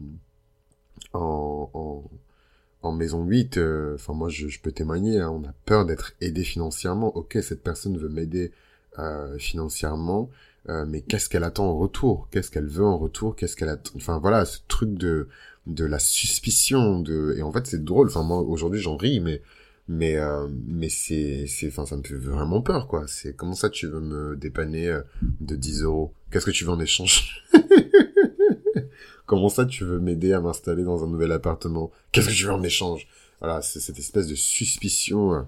en, 1.13 2.91
maison 2.91 3.23
8, 3.25 3.57
euh, 3.57 3.95
enfin 3.95 4.13
moi 4.13 4.29
je, 4.29 4.47
je, 4.47 4.61
peux 4.61 4.71
témoigner, 4.71 5.19
hein, 5.19 5.29
on 5.29 5.43
a 5.43 5.53
peur 5.65 5.85
d'être 5.85 6.13
aidé 6.21 6.43
financièrement. 6.43 7.15
Ok, 7.15 7.37
cette 7.41 7.63
personne 7.63 7.97
veut 7.97 8.09
m'aider 8.09 8.51
euh, 8.99 9.37
financièrement, 9.37 10.29
euh, 10.69 10.85
mais 10.87 11.01
qu'est-ce 11.01 11.29
qu'elle 11.29 11.43
attend 11.43 11.67
en 11.67 11.77
retour? 11.77 12.27
Qu'est-ce 12.31 12.49
qu'elle 12.49 12.67
veut 12.67 12.85
en 12.85 12.97
retour? 12.97 13.35
Qu'est-ce 13.35 13.55
qu'elle 13.55 13.69
attend 13.69 13.91
Enfin 13.95 14.19
voilà, 14.19 14.45
ce 14.45 14.59
truc 14.67 14.93
de 14.95 15.27
de 15.67 15.85
la 15.85 15.99
suspicion 15.99 16.99
de 16.99 17.35
et 17.37 17.43
en 17.43 17.51
fait 17.51 17.67
c'est 17.67 17.83
drôle. 17.83 18.07
Enfin 18.07 18.23
moi 18.23 18.39
aujourd'hui 18.41 18.79
j'en 18.79 18.97
ris, 18.97 19.19
mais 19.19 19.41
mais 19.87 20.17
euh, 20.17 20.47
mais 20.67 20.89
c'est 20.89 21.45
c'est 21.47 21.67
enfin 21.67 21.85
ça 21.85 21.95
me 21.97 22.03
fait 22.03 22.15
vraiment 22.15 22.61
peur 22.61 22.87
quoi. 22.87 23.05
C'est 23.07 23.35
comment 23.35 23.53
ça 23.53 23.69
tu 23.69 23.87
veux 23.87 24.01
me 24.01 24.35
dépanner 24.35 24.87
euh, 24.87 25.01
de 25.41 25.55
10 25.55 25.83
euros? 25.83 26.13
Qu'est-ce 26.31 26.45
que 26.45 26.51
tu 26.51 26.65
veux 26.65 26.71
en 26.71 26.79
échange? 26.79 27.45
Comment 29.27 29.49
ça 29.49 29.65
tu 29.65 29.83
veux 29.83 29.99
m'aider 29.99 30.31
à 30.31 30.39
m'installer 30.39 30.85
dans 30.85 31.03
un 31.03 31.07
nouvel 31.07 31.33
appartement? 31.33 31.91
Qu'est-ce 32.13 32.29
que 32.29 32.33
tu 32.33 32.45
veux 32.45 32.53
en 32.53 32.63
échange? 32.63 33.07
Voilà 33.39 33.61
c'est 33.61 33.79
cette 33.79 33.99
espèce 33.99 34.27
de 34.27 34.35
suspicion 34.35 35.33
euh, 35.33 35.41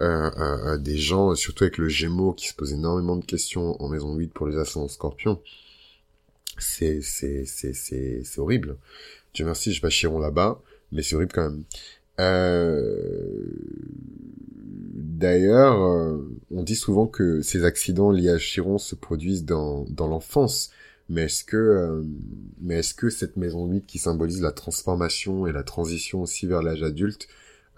euh, 0.00 0.30
euh, 0.38 0.78
des 0.78 0.96
gens 0.96 1.34
surtout 1.34 1.64
avec 1.64 1.78
le 1.78 1.88
Gémeaux 1.88 2.32
qui 2.32 2.48
se 2.48 2.54
pose 2.54 2.72
énormément 2.72 3.16
de 3.16 3.24
questions 3.24 3.80
en 3.80 3.88
maison 3.88 4.14
8 4.14 4.32
pour 4.32 4.46
les 4.46 4.56
ascendants 4.56 4.88
Scorpions 4.88 5.40
c'est 6.58 7.02
c'est 7.02 7.44
c'est 7.44 7.72
c'est 7.72 8.22
c'est 8.24 8.40
horrible 8.40 8.78
Dieu 9.36 9.44
merci 9.44 9.72
je 9.72 9.80
pas 9.80 9.90
Chiron 9.90 10.18
là-bas 10.18 10.60
mais 10.90 11.02
c'est 11.02 11.14
horrible 11.14 11.32
quand 11.32 11.50
même 11.50 11.64
euh, 12.18 13.44
d'ailleurs, 14.94 15.82
euh, 15.82 16.18
on 16.50 16.62
dit 16.62 16.76
souvent 16.76 17.06
que 17.06 17.42
ces 17.42 17.64
accidents 17.64 18.10
liés 18.10 18.30
à 18.30 18.38
Chiron 18.38 18.78
se 18.78 18.94
produisent 18.94 19.44
dans, 19.44 19.86
l'enfance. 19.98 20.70
Mais 21.08 21.22
est-ce 21.24 21.44
que, 21.44 21.56
euh, 21.56 23.10
cette 23.10 23.36
maison 23.36 23.66
8 23.66 23.86
qui 23.86 23.98
symbolise 23.98 24.40
la 24.42 24.52
transformation 24.52 25.46
et 25.46 25.52
la 25.52 25.62
transition 25.62 26.22
aussi 26.22 26.46
vers 26.46 26.62
l'âge 26.62 26.82
adulte 26.82 27.28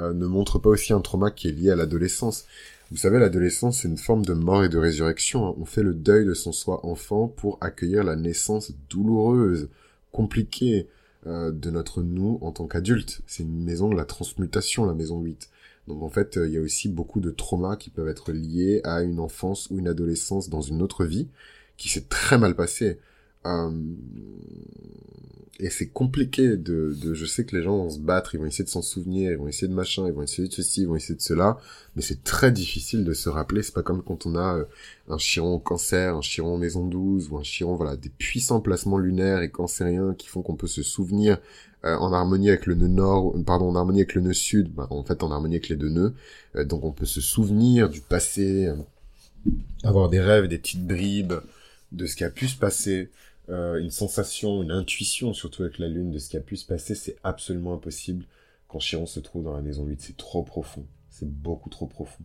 ne 0.01 0.27
montre 0.27 0.61
pas 0.61 0.71
aussi 0.71 0.93
un 0.93 1.01
trauma 1.01 1.33
qui 1.33 1.49
est 1.49 1.53
lié 1.53 1.71
à 1.71 1.77
l'adolescence? 1.77 2.47
Vous 2.91 2.97
savez, 2.97 3.19
l'adolescence, 3.19 3.83
c'est 3.83 3.89
une 3.89 3.99
forme 3.99 4.25
de 4.25 4.33
mort 4.33 4.65
et 4.65 4.69
de 4.69 4.79
résurrection. 4.79 5.47
Hein. 5.47 5.55
On 5.61 5.67
fait 5.67 5.83
le 5.83 5.93
deuil 5.93 6.25
de 6.25 6.35
son 6.35 6.53
soi 6.53 6.87
enfant 6.87 7.29
pour 7.29 7.59
accueillir 7.61 8.05
la 8.05 8.17
naissance 8.17 8.73
douloureuse, 8.89 9.69
compliquée, 10.13 10.89
euh, 11.27 11.51
de 11.51 11.71
notre 11.71 12.03
nous 12.03 12.39
en 12.43 12.53
tant 12.53 12.67
qu'adulte. 12.67 13.23
C'est 13.27 13.43
une 13.43 13.65
maison 13.65 13.91
de 13.91 13.97
la 13.97 14.05
transmutation, 14.05 14.85
la 14.85 14.95
maison 14.95 15.21
8. 15.21 15.49
Donc 15.89 16.03
en 16.03 16.09
fait, 16.09 16.37
euh, 16.37 16.47
il 16.47 16.55
y 16.55 16.59
a 16.59 16.61
aussi 16.61 16.89
beaucoup 16.89 17.21
de 17.21 17.31
traumas 17.31 17.77
qui 17.77 17.91
peuvent 17.91 18.09
être 18.09 18.33
liés 18.33 18.81
à 18.85 19.03
une 19.03 19.19
enfance 19.19 19.69
ou 19.71 19.79
une 19.79 19.89
adolescence 19.89 20.49
dans 20.49 20.61
une 20.61 20.83
autre 20.83 21.05
vie 21.05 21.29
qui 21.77 21.89
s'est 21.89 22.05
très 22.09 22.39
mal 22.39 22.55
passée. 22.55 22.99
Euh, 23.47 23.71
et 25.61 25.71
c'est 25.71 25.89
compliqué 25.89 26.57
de, 26.57 26.97
de, 27.03 27.15
je 27.15 27.27
sais 27.27 27.45
que 27.45 27.57
les 27.57 27.65
gens 27.65 27.77
vont 27.77 27.91
se 27.91 27.99
battre, 27.99 28.35
ils 28.35 28.39
vont 28.39 28.47
essayer 28.47 28.65
de 28.65 28.69
s'en 28.69 28.83
souvenir, 28.83 29.33
ils 29.33 29.39
vont 29.39 29.49
essayer 29.49 29.67
de 29.67 29.75
machin, 29.75 30.07
ils 30.07 30.13
vont 30.13 30.23
essayer 30.23 30.47
de 30.47 30.53
ceci, 30.53 30.83
ils 30.83 30.87
vont 30.87 30.95
essayer 30.95 31.17
de 31.17 31.21
cela, 31.21 31.59
mais 31.97 32.03
c'est 32.03 32.23
très 32.23 32.53
difficile 32.53 33.05
de 33.05 33.13
se 33.13 33.29
rappeler, 33.29 33.65
c'est 33.65 33.75
pas 33.75 33.83
comme 33.83 34.03
quand 34.03 34.25
on 34.25 34.37
a 34.37 34.59
euh, 34.59 34.65
un 35.09 35.19
chiron 35.19 35.55
au 35.55 35.59
cancer, 35.59 36.15
un 36.15 36.21
chiron 36.21 36.59
maison 36.59 36.87
12, 36.87 37.31
ou 37.31 37.39
un 37.39 37.43
chiron, 37.43 37.75
voilà, 37.75 37.97
des 37.97 38.09
puissants 38.09 38.61
placements 38.61 38.99
lunaires 38.99 39.43
et 39.43 39.51
cancériens 39.51 40.15
qui 40.15 40.29
font 40.29 40.43
qu'on 40.43 40.55
peut 40.55 40.69
se 40.69 40.85
souvenir 40.85 41.39
euh, 41.85 41.97
en 41.97 42.13
harmonie 42.13 42.51
avec 42.51 42.67
le 42.67 42.77
nœud 42.77 42.87
nord, 42.87 43.35
pardon, 43.45 43.71
en 43.71 43.75
harmonie 43.75 43.99
avec 43.99 44.15
le 44.15 44.21
nœud 44.21 44.35
sud, 44.35 44.73
bah, 44.73 44.87
en 44.91 45.03
fait 45.03 45.25
en 45.25 45.33
harmonie 45.33 45.57
avec 45.57 45.71
les 45.71 45.77
deux 45.77 45.91
nœuds, 45.91 46.15
euh, 46.55 46.65
donc 46.65 46.85
on 46.85 46.93
peut 46.93 47.07
se 47.07 47.21
souvenir 47.21 47.91
du 47.91 48.01
passé, 48.01 48.73
avoir 49.83 50.09
des 50.09 50.21
rêves, 50.21 50.47
des 50.47 50.59
petites 50.59 50.87
bribes 50.87 51.35
de 51.93 52.07
ce 52.07 52.17
qui 52.17 52.25
a 52.25 52.31
pu 52.31 52.49
se 52.49 52.57
passer, 52.57 53.11
euh, 53.51 53.79
une 53.79 53.91
sensation, 53.91 54.63
une 54.63 54.71
intuition, 54.71 55.33
surtout 55.33 55.63
avec 55.63 55.79
la 55.79 55.89
lune, 55.89 56.11
de 56.11 56.19
ce 56.19 56.29
qui 56.29 56.37
a 56.37 56.41
pu 56.41 56.57
se 56.57 56.67
passer, 56.67 56.95
c'est 56.95 57.17
absolument 57.25 57.75
impossible 57.75 58.25
quand 58.67 58.79
Chiron 58.79 59.07
se 59.07 59.21
trouve 59.21 59.45
dans 59.45 59.55
la 59.55 59.63
maison 59.63 59.87
8. 59.87 60.01
C'est 60.01 60.17
trop 60.17 60.43
profond. 60.43 60.85
C'est 61.09 61.29
beaucoup 61.29 61.71
trop 61.71 61.87
profond. 61.87 62.25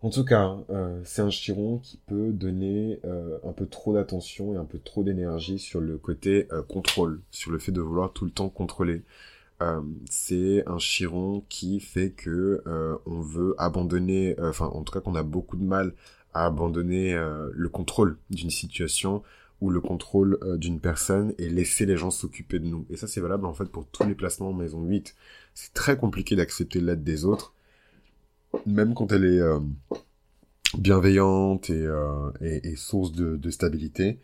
En 0.00 0.10
tout 0.10 0.24
cas, 0.24 0.56
euh, 0.70 1.00
c'est 1.04 1.22
un 1.22 1.30
Chiron 1.30 1.78
qui 1.78 1.98
peut 2.06 2.32
donner 2.32 2.98
euh, 3.04 3.38
un 3.44 3.52
peu 3.52 3.66
trop 3.66 3.92
d'attention 3.92 4.54
et 4.54 4.56
un 4.56 4.64
peu 4.64 4.78
trop 4.78 5.04
d'énergie 5.04 5.58
sur 5.58 5.80
le 5.80 5.98
côté 5.98 6.48
contrôle, 6.68 7.20
sur 7.30 7.52
le 7.52 7.58
fait 7.58 7.70
de 7.70 7.80
vouloir 7.80 8.12
tout 8.12 8.24
le 8.24 8.30
temps 8.30 8.48
contrôler. 8.48 9.02
c'est 10.10 10.64
un 10.66 10.78
Chiron 10.78 11.44
qui 11.48 11.78
fait 11.78 12.10
que 12.10 12.64
on 13.06 13.20
veut 13.20 13.54
abandonner, 13.58 14.34
enfin 14.40 14.66
en 14.66 14.82
tout 14.82 14.92
cas 14.92 15.00
qu'on 15.00 15.14
a 15.14 15.22
beaucoup 15.22 15.56
de 15.56 15.62
mal 15.62 15.94
à 16.34 16.46
abandonner 16.46 17.14
le 17.52 17.68
contrôle 17.68 18.16
d'une 18.30 18.50
situation 18.50 19.22
ou 19.62 19.70
le 19.70 19.80
contrôle 19.80 20.38
euh, 20.42 20.58
d'une 20.58 20.80
personne 20.80 21.32
et 21.38 21.48
laisser 21.48 21.86
les 21.86 21.96
gens 21.96 22.10
s'occuper 22.10 22.58
de 22.58 22.66
nous. 22.66 22.84
Et 22.90 22.96
ça, 22.96 23.06
c'est 23.06 23.20
valable 23.20 23.46
en 23.46 23.54
fait 23.54 23.66
pour 23.66 23.86
tous 23.86 24.04
les 24.04 24.16
placements 24.16 24.50
en 24.50 24.52
maison 24.52 24.82
8. 24.84 25.14
C'est 25.54 25.72
très 25.72 25.96
compliqué 25.96 26.34
d'accepter 26.34 26.80
l'aide 26.80 27.04
des 27.04 27.24
autres, 27.24 27.54
même 28.66 28.92
quand 28.92 29.12
elle 29.12 29.24
est 29.24 29.40
euh, 29.40 29.60
bienveillante 30.76 31.70
et, 31.70 31.86
euh, 31.86 32.30
et, 32.40 32.74
source 32.74 33.12
de, 33.12 33.36
de 33.36 33.50
stabilité. 33.50 34.18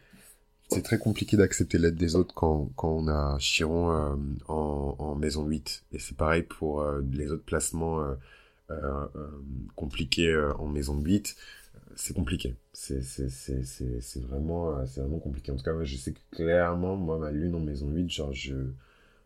C'est 0.70 0.82
très 0.82 0.98
compliqué 0.98 1.36
d'accepter 1.36 1.78
l'aide 1.78 1.94
des 1.94 2.16
autres 2.16 2.34
quand, 2.34 2.70
quand 2.74 2.90
on 2.90 3.06
a 3.06 3.38
Chiron 3.38 4.18
en, 4.48 4.96
en, 4.98 5.14
maison 5.14 5.46
8. 5.46 5.84
Et 5.92 6.00
c'est 6.00 6.16
pareil 6.16 6.42
pour 6.42 6.84
les 7.10 7.30
autres 7.30 7.44
placements 7.44 8.04
compliqués 9.76 10.36
en 10.58 10.66
maison 10.66 11.00
8 11.00 11.36
c'est 11.98 12.14
compliqué. 12.14 12.54
C'est, 12.72 13.00
vraiment, 14.20 14.70
euh, 14.70 14.86
c'est 14.86 15.00
vraiment 15.00 15.18
compliqué. 15.18 15.50
En 15.50 15.56
tout 15.56 15.64
cas, 15.64 15.72
moi, 15.72 15.84
je 15.84 15.96
sais 15.96 16.12
que 16.12 16.20
clairement, 16.30 16.96
moi, 16.96 17.18
ma 17.18 17.32
lune 17.32 17.56
en 17.56 17.60
maison 17.60 17.90
8, 17.90 18.08
genre, 18.08 18.32
je, 18.32 18.54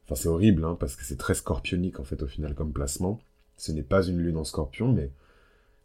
enfin, 0.04 0.14
c'est 0.14 0.28
horrible, 0.28 0.64
hein, 0.64 0.76
parce 0.80 0.96
que 0.96 1.04
c'est 1.04 1.18
très 1.18 1.34
scorpionique, 1.34 2.00
en 2.00 2.04
fait, 2.04 2.22
au 2.22 2.26
final, 2.26 2.54
comme 2.54 2.72
placement. 2.72 3.20
Ce 3.58 3.72
n'est 3.72 3.82
pas 3.82 4.02
une 4.02 4.18
lune 4.18 4.38
en 4.38 4.44
scorpion, 4.44 4.90
mais 4.90 5.10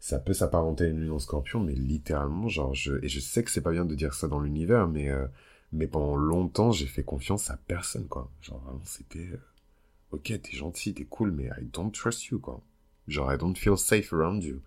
ça 0.00 0.18
peut 0.18 0.32
s'apparenter 0.32 0.84
à 0.84 0.88
une 0.88 1.00
lune 1.00 1.10
en 1.10 1.18
scorpion, 1.18 1.60
mais 1.60 1.74
littéralement, 1.74 2.48
genre, 2.48 2.74
je, 2.74 2.94
et 3.04 3.08
je 3.08 3.20
sais 3.20 3.44
que 3.44 3.50
c'est 3.50 3.60
pas 3.60 3.72
bien 3.72 3.84
de 3.84 3.94
dire 3.94 4.14
ça 4.14 4.26
dans 4.26 4.40
l'univers, 4.40 4.88
mais, 4.88 5.10
euh, 5.10 5.26
mais 5.72 5.86
pendant 5.86 6.16
longtemps, 6.16 6.72
j'ai 6.72 6.86
fait 6.86 7.04
confiance 7.04 7.50
à 7.50 7.58
personne, 7.68 8.06
quoi. 8.08 8.30
Genre, 8.40 8.60
vraiment, 8.60 8.80
c'était, 8.84 9.28
euh, 9.30 9.40
ok, 10.12 10.40
t'es 10.42 10.56
gentil, 10.56 10.94
t'es 10.94 11.04
cool, 11.04 11.32
mais 11.32 11.50
I 11.60 11.64
don't 11.70 11.92
trust 11.92 12.28
you, 12.28 12.38
quoi. 12.38 12.62
Genre, 13.08 13.30
I 13.30 13.36
don't 13.36 13.56
feel 13.56 13.76
safe 13.76 14.10
around 14.14 14.42
you. 14.42 14.62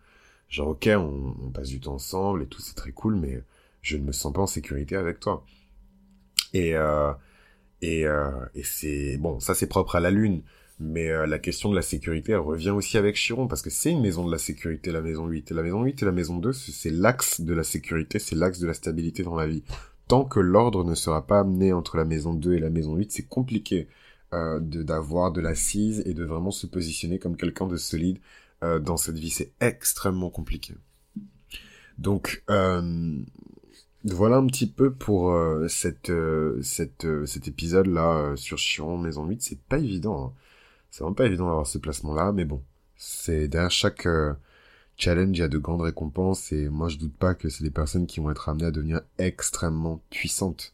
Genre, 0.52 0.68
ok, 0.68 0.90
on, 0.98 1.50
passe 1.52 1.70
du 1.70 1.80
temps 1.80 1.94
ensemble 1.94 2.44
et 2.44 2.46
tout, 2.46 2.62
c'est 2.62 2.76
très 2.76 2.92
cool, 2.92 3.16
mais 3.16 3.42
je 3.82 3.96
ne 3.96 4.04
me 4.04 4.12
sens 4.12 4.34
pas 4.34 4.42
en 4.42 4.48
sécurité 4.48 4.98
avec 4.98 5.22
toi. 5.22 5.46
Et, 6.54 6.76
euh, 6.76 7.14
et, 7.82 8.06
euh, 8.06 8.32
et 8.54 8.64
c'est... 8.64 9.18
Bon, 9.18 9.40
ça 9.40 9.56
c'est 9.56 9.68
propre 9.68 9.96
à 9.96 10.02
la 10.02 10.12
Lune, 10.12 10.44
mais 10.78 11.10
euh, 11.10 11.26
la 11.26 11.40
question 11.40 11.70
de 11.70 11.76
la 11.76 11.82
sécurité, 11.82 12.36
revient 12.36 12.72
aussi 12.72 12.98
avec 12.98 13.16
Chiron, 13.16 13.48
parce 13.48 13.62
que 13.62 13.70
c'est 13.70 13.92
une 13.92 14.02
maison 14.02 14.26
de 14.26 14.32
la 14.32 14.38
sécurité, 14.38 14.92
la 14.92 15.02
maison 15.02 15.26
8. 15.26 15.52
Et 15.52 15.54
la 15.54 15.64
maison 15.64 15.84
8 15.84 16.02
et 16.02 16.06
la 16.06 16.12
maison 16.12 16.38
2, 16.38 16.52
c'est 16.52 16.90
l'axe 16.90 17.40
de 17.40 17.54
la 17.54 17.64
sécurité, 17.64 18.20
c'est 18.20 18.36
l'axe 18.36 18.60
de 18.60 18.68
la 18.68 18.74
stabilité 18.74 19.24
dans 19.24 19.36
la 19.36 19.48
vie. 19.48 19.64
Tant 20.10 20.26
que 20.26 20.42
l'ordre 20.42 20.84
ne 20.84 20.96
sera 20.96 21.26
pas 21.26 21.40
amené 21.40 21.72
entre 21.72 21.96
la 21.96 22.04
maison 22.04 22.34
2 22.34 22.56
et 22.56 22.60
la 22.60 22.70
maison 22.70 22.98
8, 22.98 23.10
c'est 23.10 23.28
compliqué 23.28 23.88
euh, 24.34 24.60
d'avoir 24.60 25.32
de 25.32 25.40
l'assise 25.40 26.04
et 26.06 26.14
de 26.14 26.26
vraiment 26.26 26.52
se 26.52 26.68
positionner 26.68 27.20
comme 27.20 27.38
quelqu'un 27.38 27.68
de 27.68 27.78
solide 27.78 28.20
euh, 28.63 28.80
dans 28.80 28.97
cette 28.97 29.17
vie. 29.17 29.30
C'est 29.30 29.54
extrêmement 29.60 30.30
compliqué. 30.30 30.76
Donc 31.97 32.43
euh, 32.50 33.21
voilà 34.04 34.38
un 34.38 34.47
petit 34.47 34.67
peu 34.67 34.93
pour 34.93 35.32
euh, 35.32 35.67
cette, 35.67 36.12
cette, 36.62 37.08
cet 37.26 37.47
épisode 37.47 37.88
là 37.88 38.34
sur 38.36 38.58
Chiron 38.58 38.97
Maison 38.97 39.26
8. 39.26 39.41
C'est 39.41 39.62
pas 39.62 39.80
évident. 39.80 40.26
Hein. 40.26 40.34
C'est 40.89 41.04
vraiment 41.04 41.15
pas 41.15 41.26
évident 41.26 41.45
d'avoir 41.45 41.67
ce 41.67 41.78
placement 41.78 42.13
là, 42.13 42.32
mais 42.32 42.45
bon, 42.45 42.63
c'est 42.97 43.47
derrière 43.47 43.71
chaque 43.71 44.08
challenge, 44.97 45.38
il 45.38 45.39
y 45.39 45.43
a 45.43 45.47
de 45.47 45.58
grandes 45.58 45.82
récompenses 45.82 46.52
et 46.52 46.69
moi 46.69 46.88
je 46.88 46.97
doute 46.97 47.15
pas 47.15 47.34
que 47.34 47.50
c'est 47.50 47.63
des 47.63 47.71
personnes 47.71 48.06
qui 48.06 48.19
vont 48.19 48.30
être 48.30 48.50
amenées 48.50 48.65
à 48.65 48.71
devenir 48.71 49.02
extrêmement 49.17 50.04
puissantes, 50.10 50.74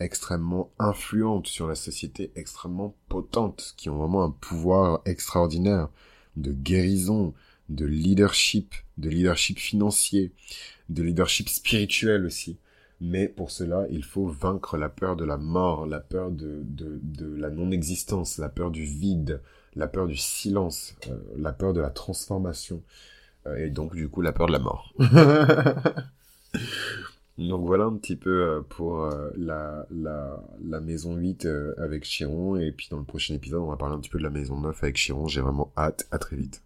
extrêmement 0.00 0.70
influentes 0.78 1.46
sur 1.46 1.66
la 1.66 1.74
société, 1.74 2.32
extrêmement 2.36 2.94
potentes, 3.08 3.74
qui 3.76 3.90
ont 3.90 3.98
vraiment 3.98 4.24
un 4.24 4.30
pouvoir 4.30 5.02
extraordinaire 5.04 5.88
de 6.36 6.52
guérison, 6.52 7.34
de 7.68 7.84
leadership, 7.84 8.74
de 8.98 9.08
leadership 9.08 9.58
financier, 9.58 10.32
de 10.88 11.02
leadership 11.02 11.48
spirituel 11.48 12.24
aussi. 12.24 12.56
Mais 13.00 13.28
pour 13.28 13.50
cela, 13.50 13.86
il 13.90 14.04
faut 14.04 14.26
vaincre 14.26 14.78
la 14.78 14.88
peur 14.88 15.16
de 15.16 15.24
la 15.24 15.36
mort, 15.36 15.86
la 15.86 16.00
peur 16.00 16.30
de, 16.30 16.64
la 17.36 17.50
non-existence, 17.50 18.38
la 18.38 18.48
peur 18.48 18.70
du 18.70 18.84
vide, 18.84 19.42
la 19.74 19.86
peur 19.86 20.06
du 20.06 20.16
silence, 20.16 20.94
euh, 21.08 21.18
la 21.36 21.52
peur 21.52 21.74
de 21.74 21.80
la 21.80 21.90
transformation, 21.90 22.82
euh, 23.46 23.66
et 23.66 23.68
donc 23.68 23.94
du 23.94 24.08
coup 24.08 24.22
la 24.22 24.32
peur 24.32 24.46
de 24.46 24.52
la 24.52 24.58
mort. 24.58 24.94
donc 27.38 27.66
voilà 27.66 27.84
un 27.84 27.96
petit 27.96 28.16
peu 28.16 28.42
euh, 28.42 28.60
pour 28.62 29.08
la, 29.36 29.86
la, 29.90 30.42
la, 30.64 30.80
maison 30.80 31.14
8 31.14 31.46
avec 31.78 32.04
Chiron, 32.04 32.56
et 32.56 32.72
puis 32.72 32.88
dans 32.90 32.98
le 32.98 33.04
prochain 33.04 33.34
épisode 33.34 33.62
on 33.62 33.68
va 33.70 33.76
parler 33.76 33.94
un 33.94 34.00
petit 34.00 34.10
peu 34.10 34.18
de 34.18 34.24
la 34.24 34.30
maison 34.30 34.60
9 34.60 34.82
avec 34.82 34.96
Chiron, 34.96 35.28
j'ai 35.28 35.40
vraiment 35.40 35.72
hâte, 35.76 36.06
à 36.10 36.18
très 36.18 36.36
vite. 36.36 36.65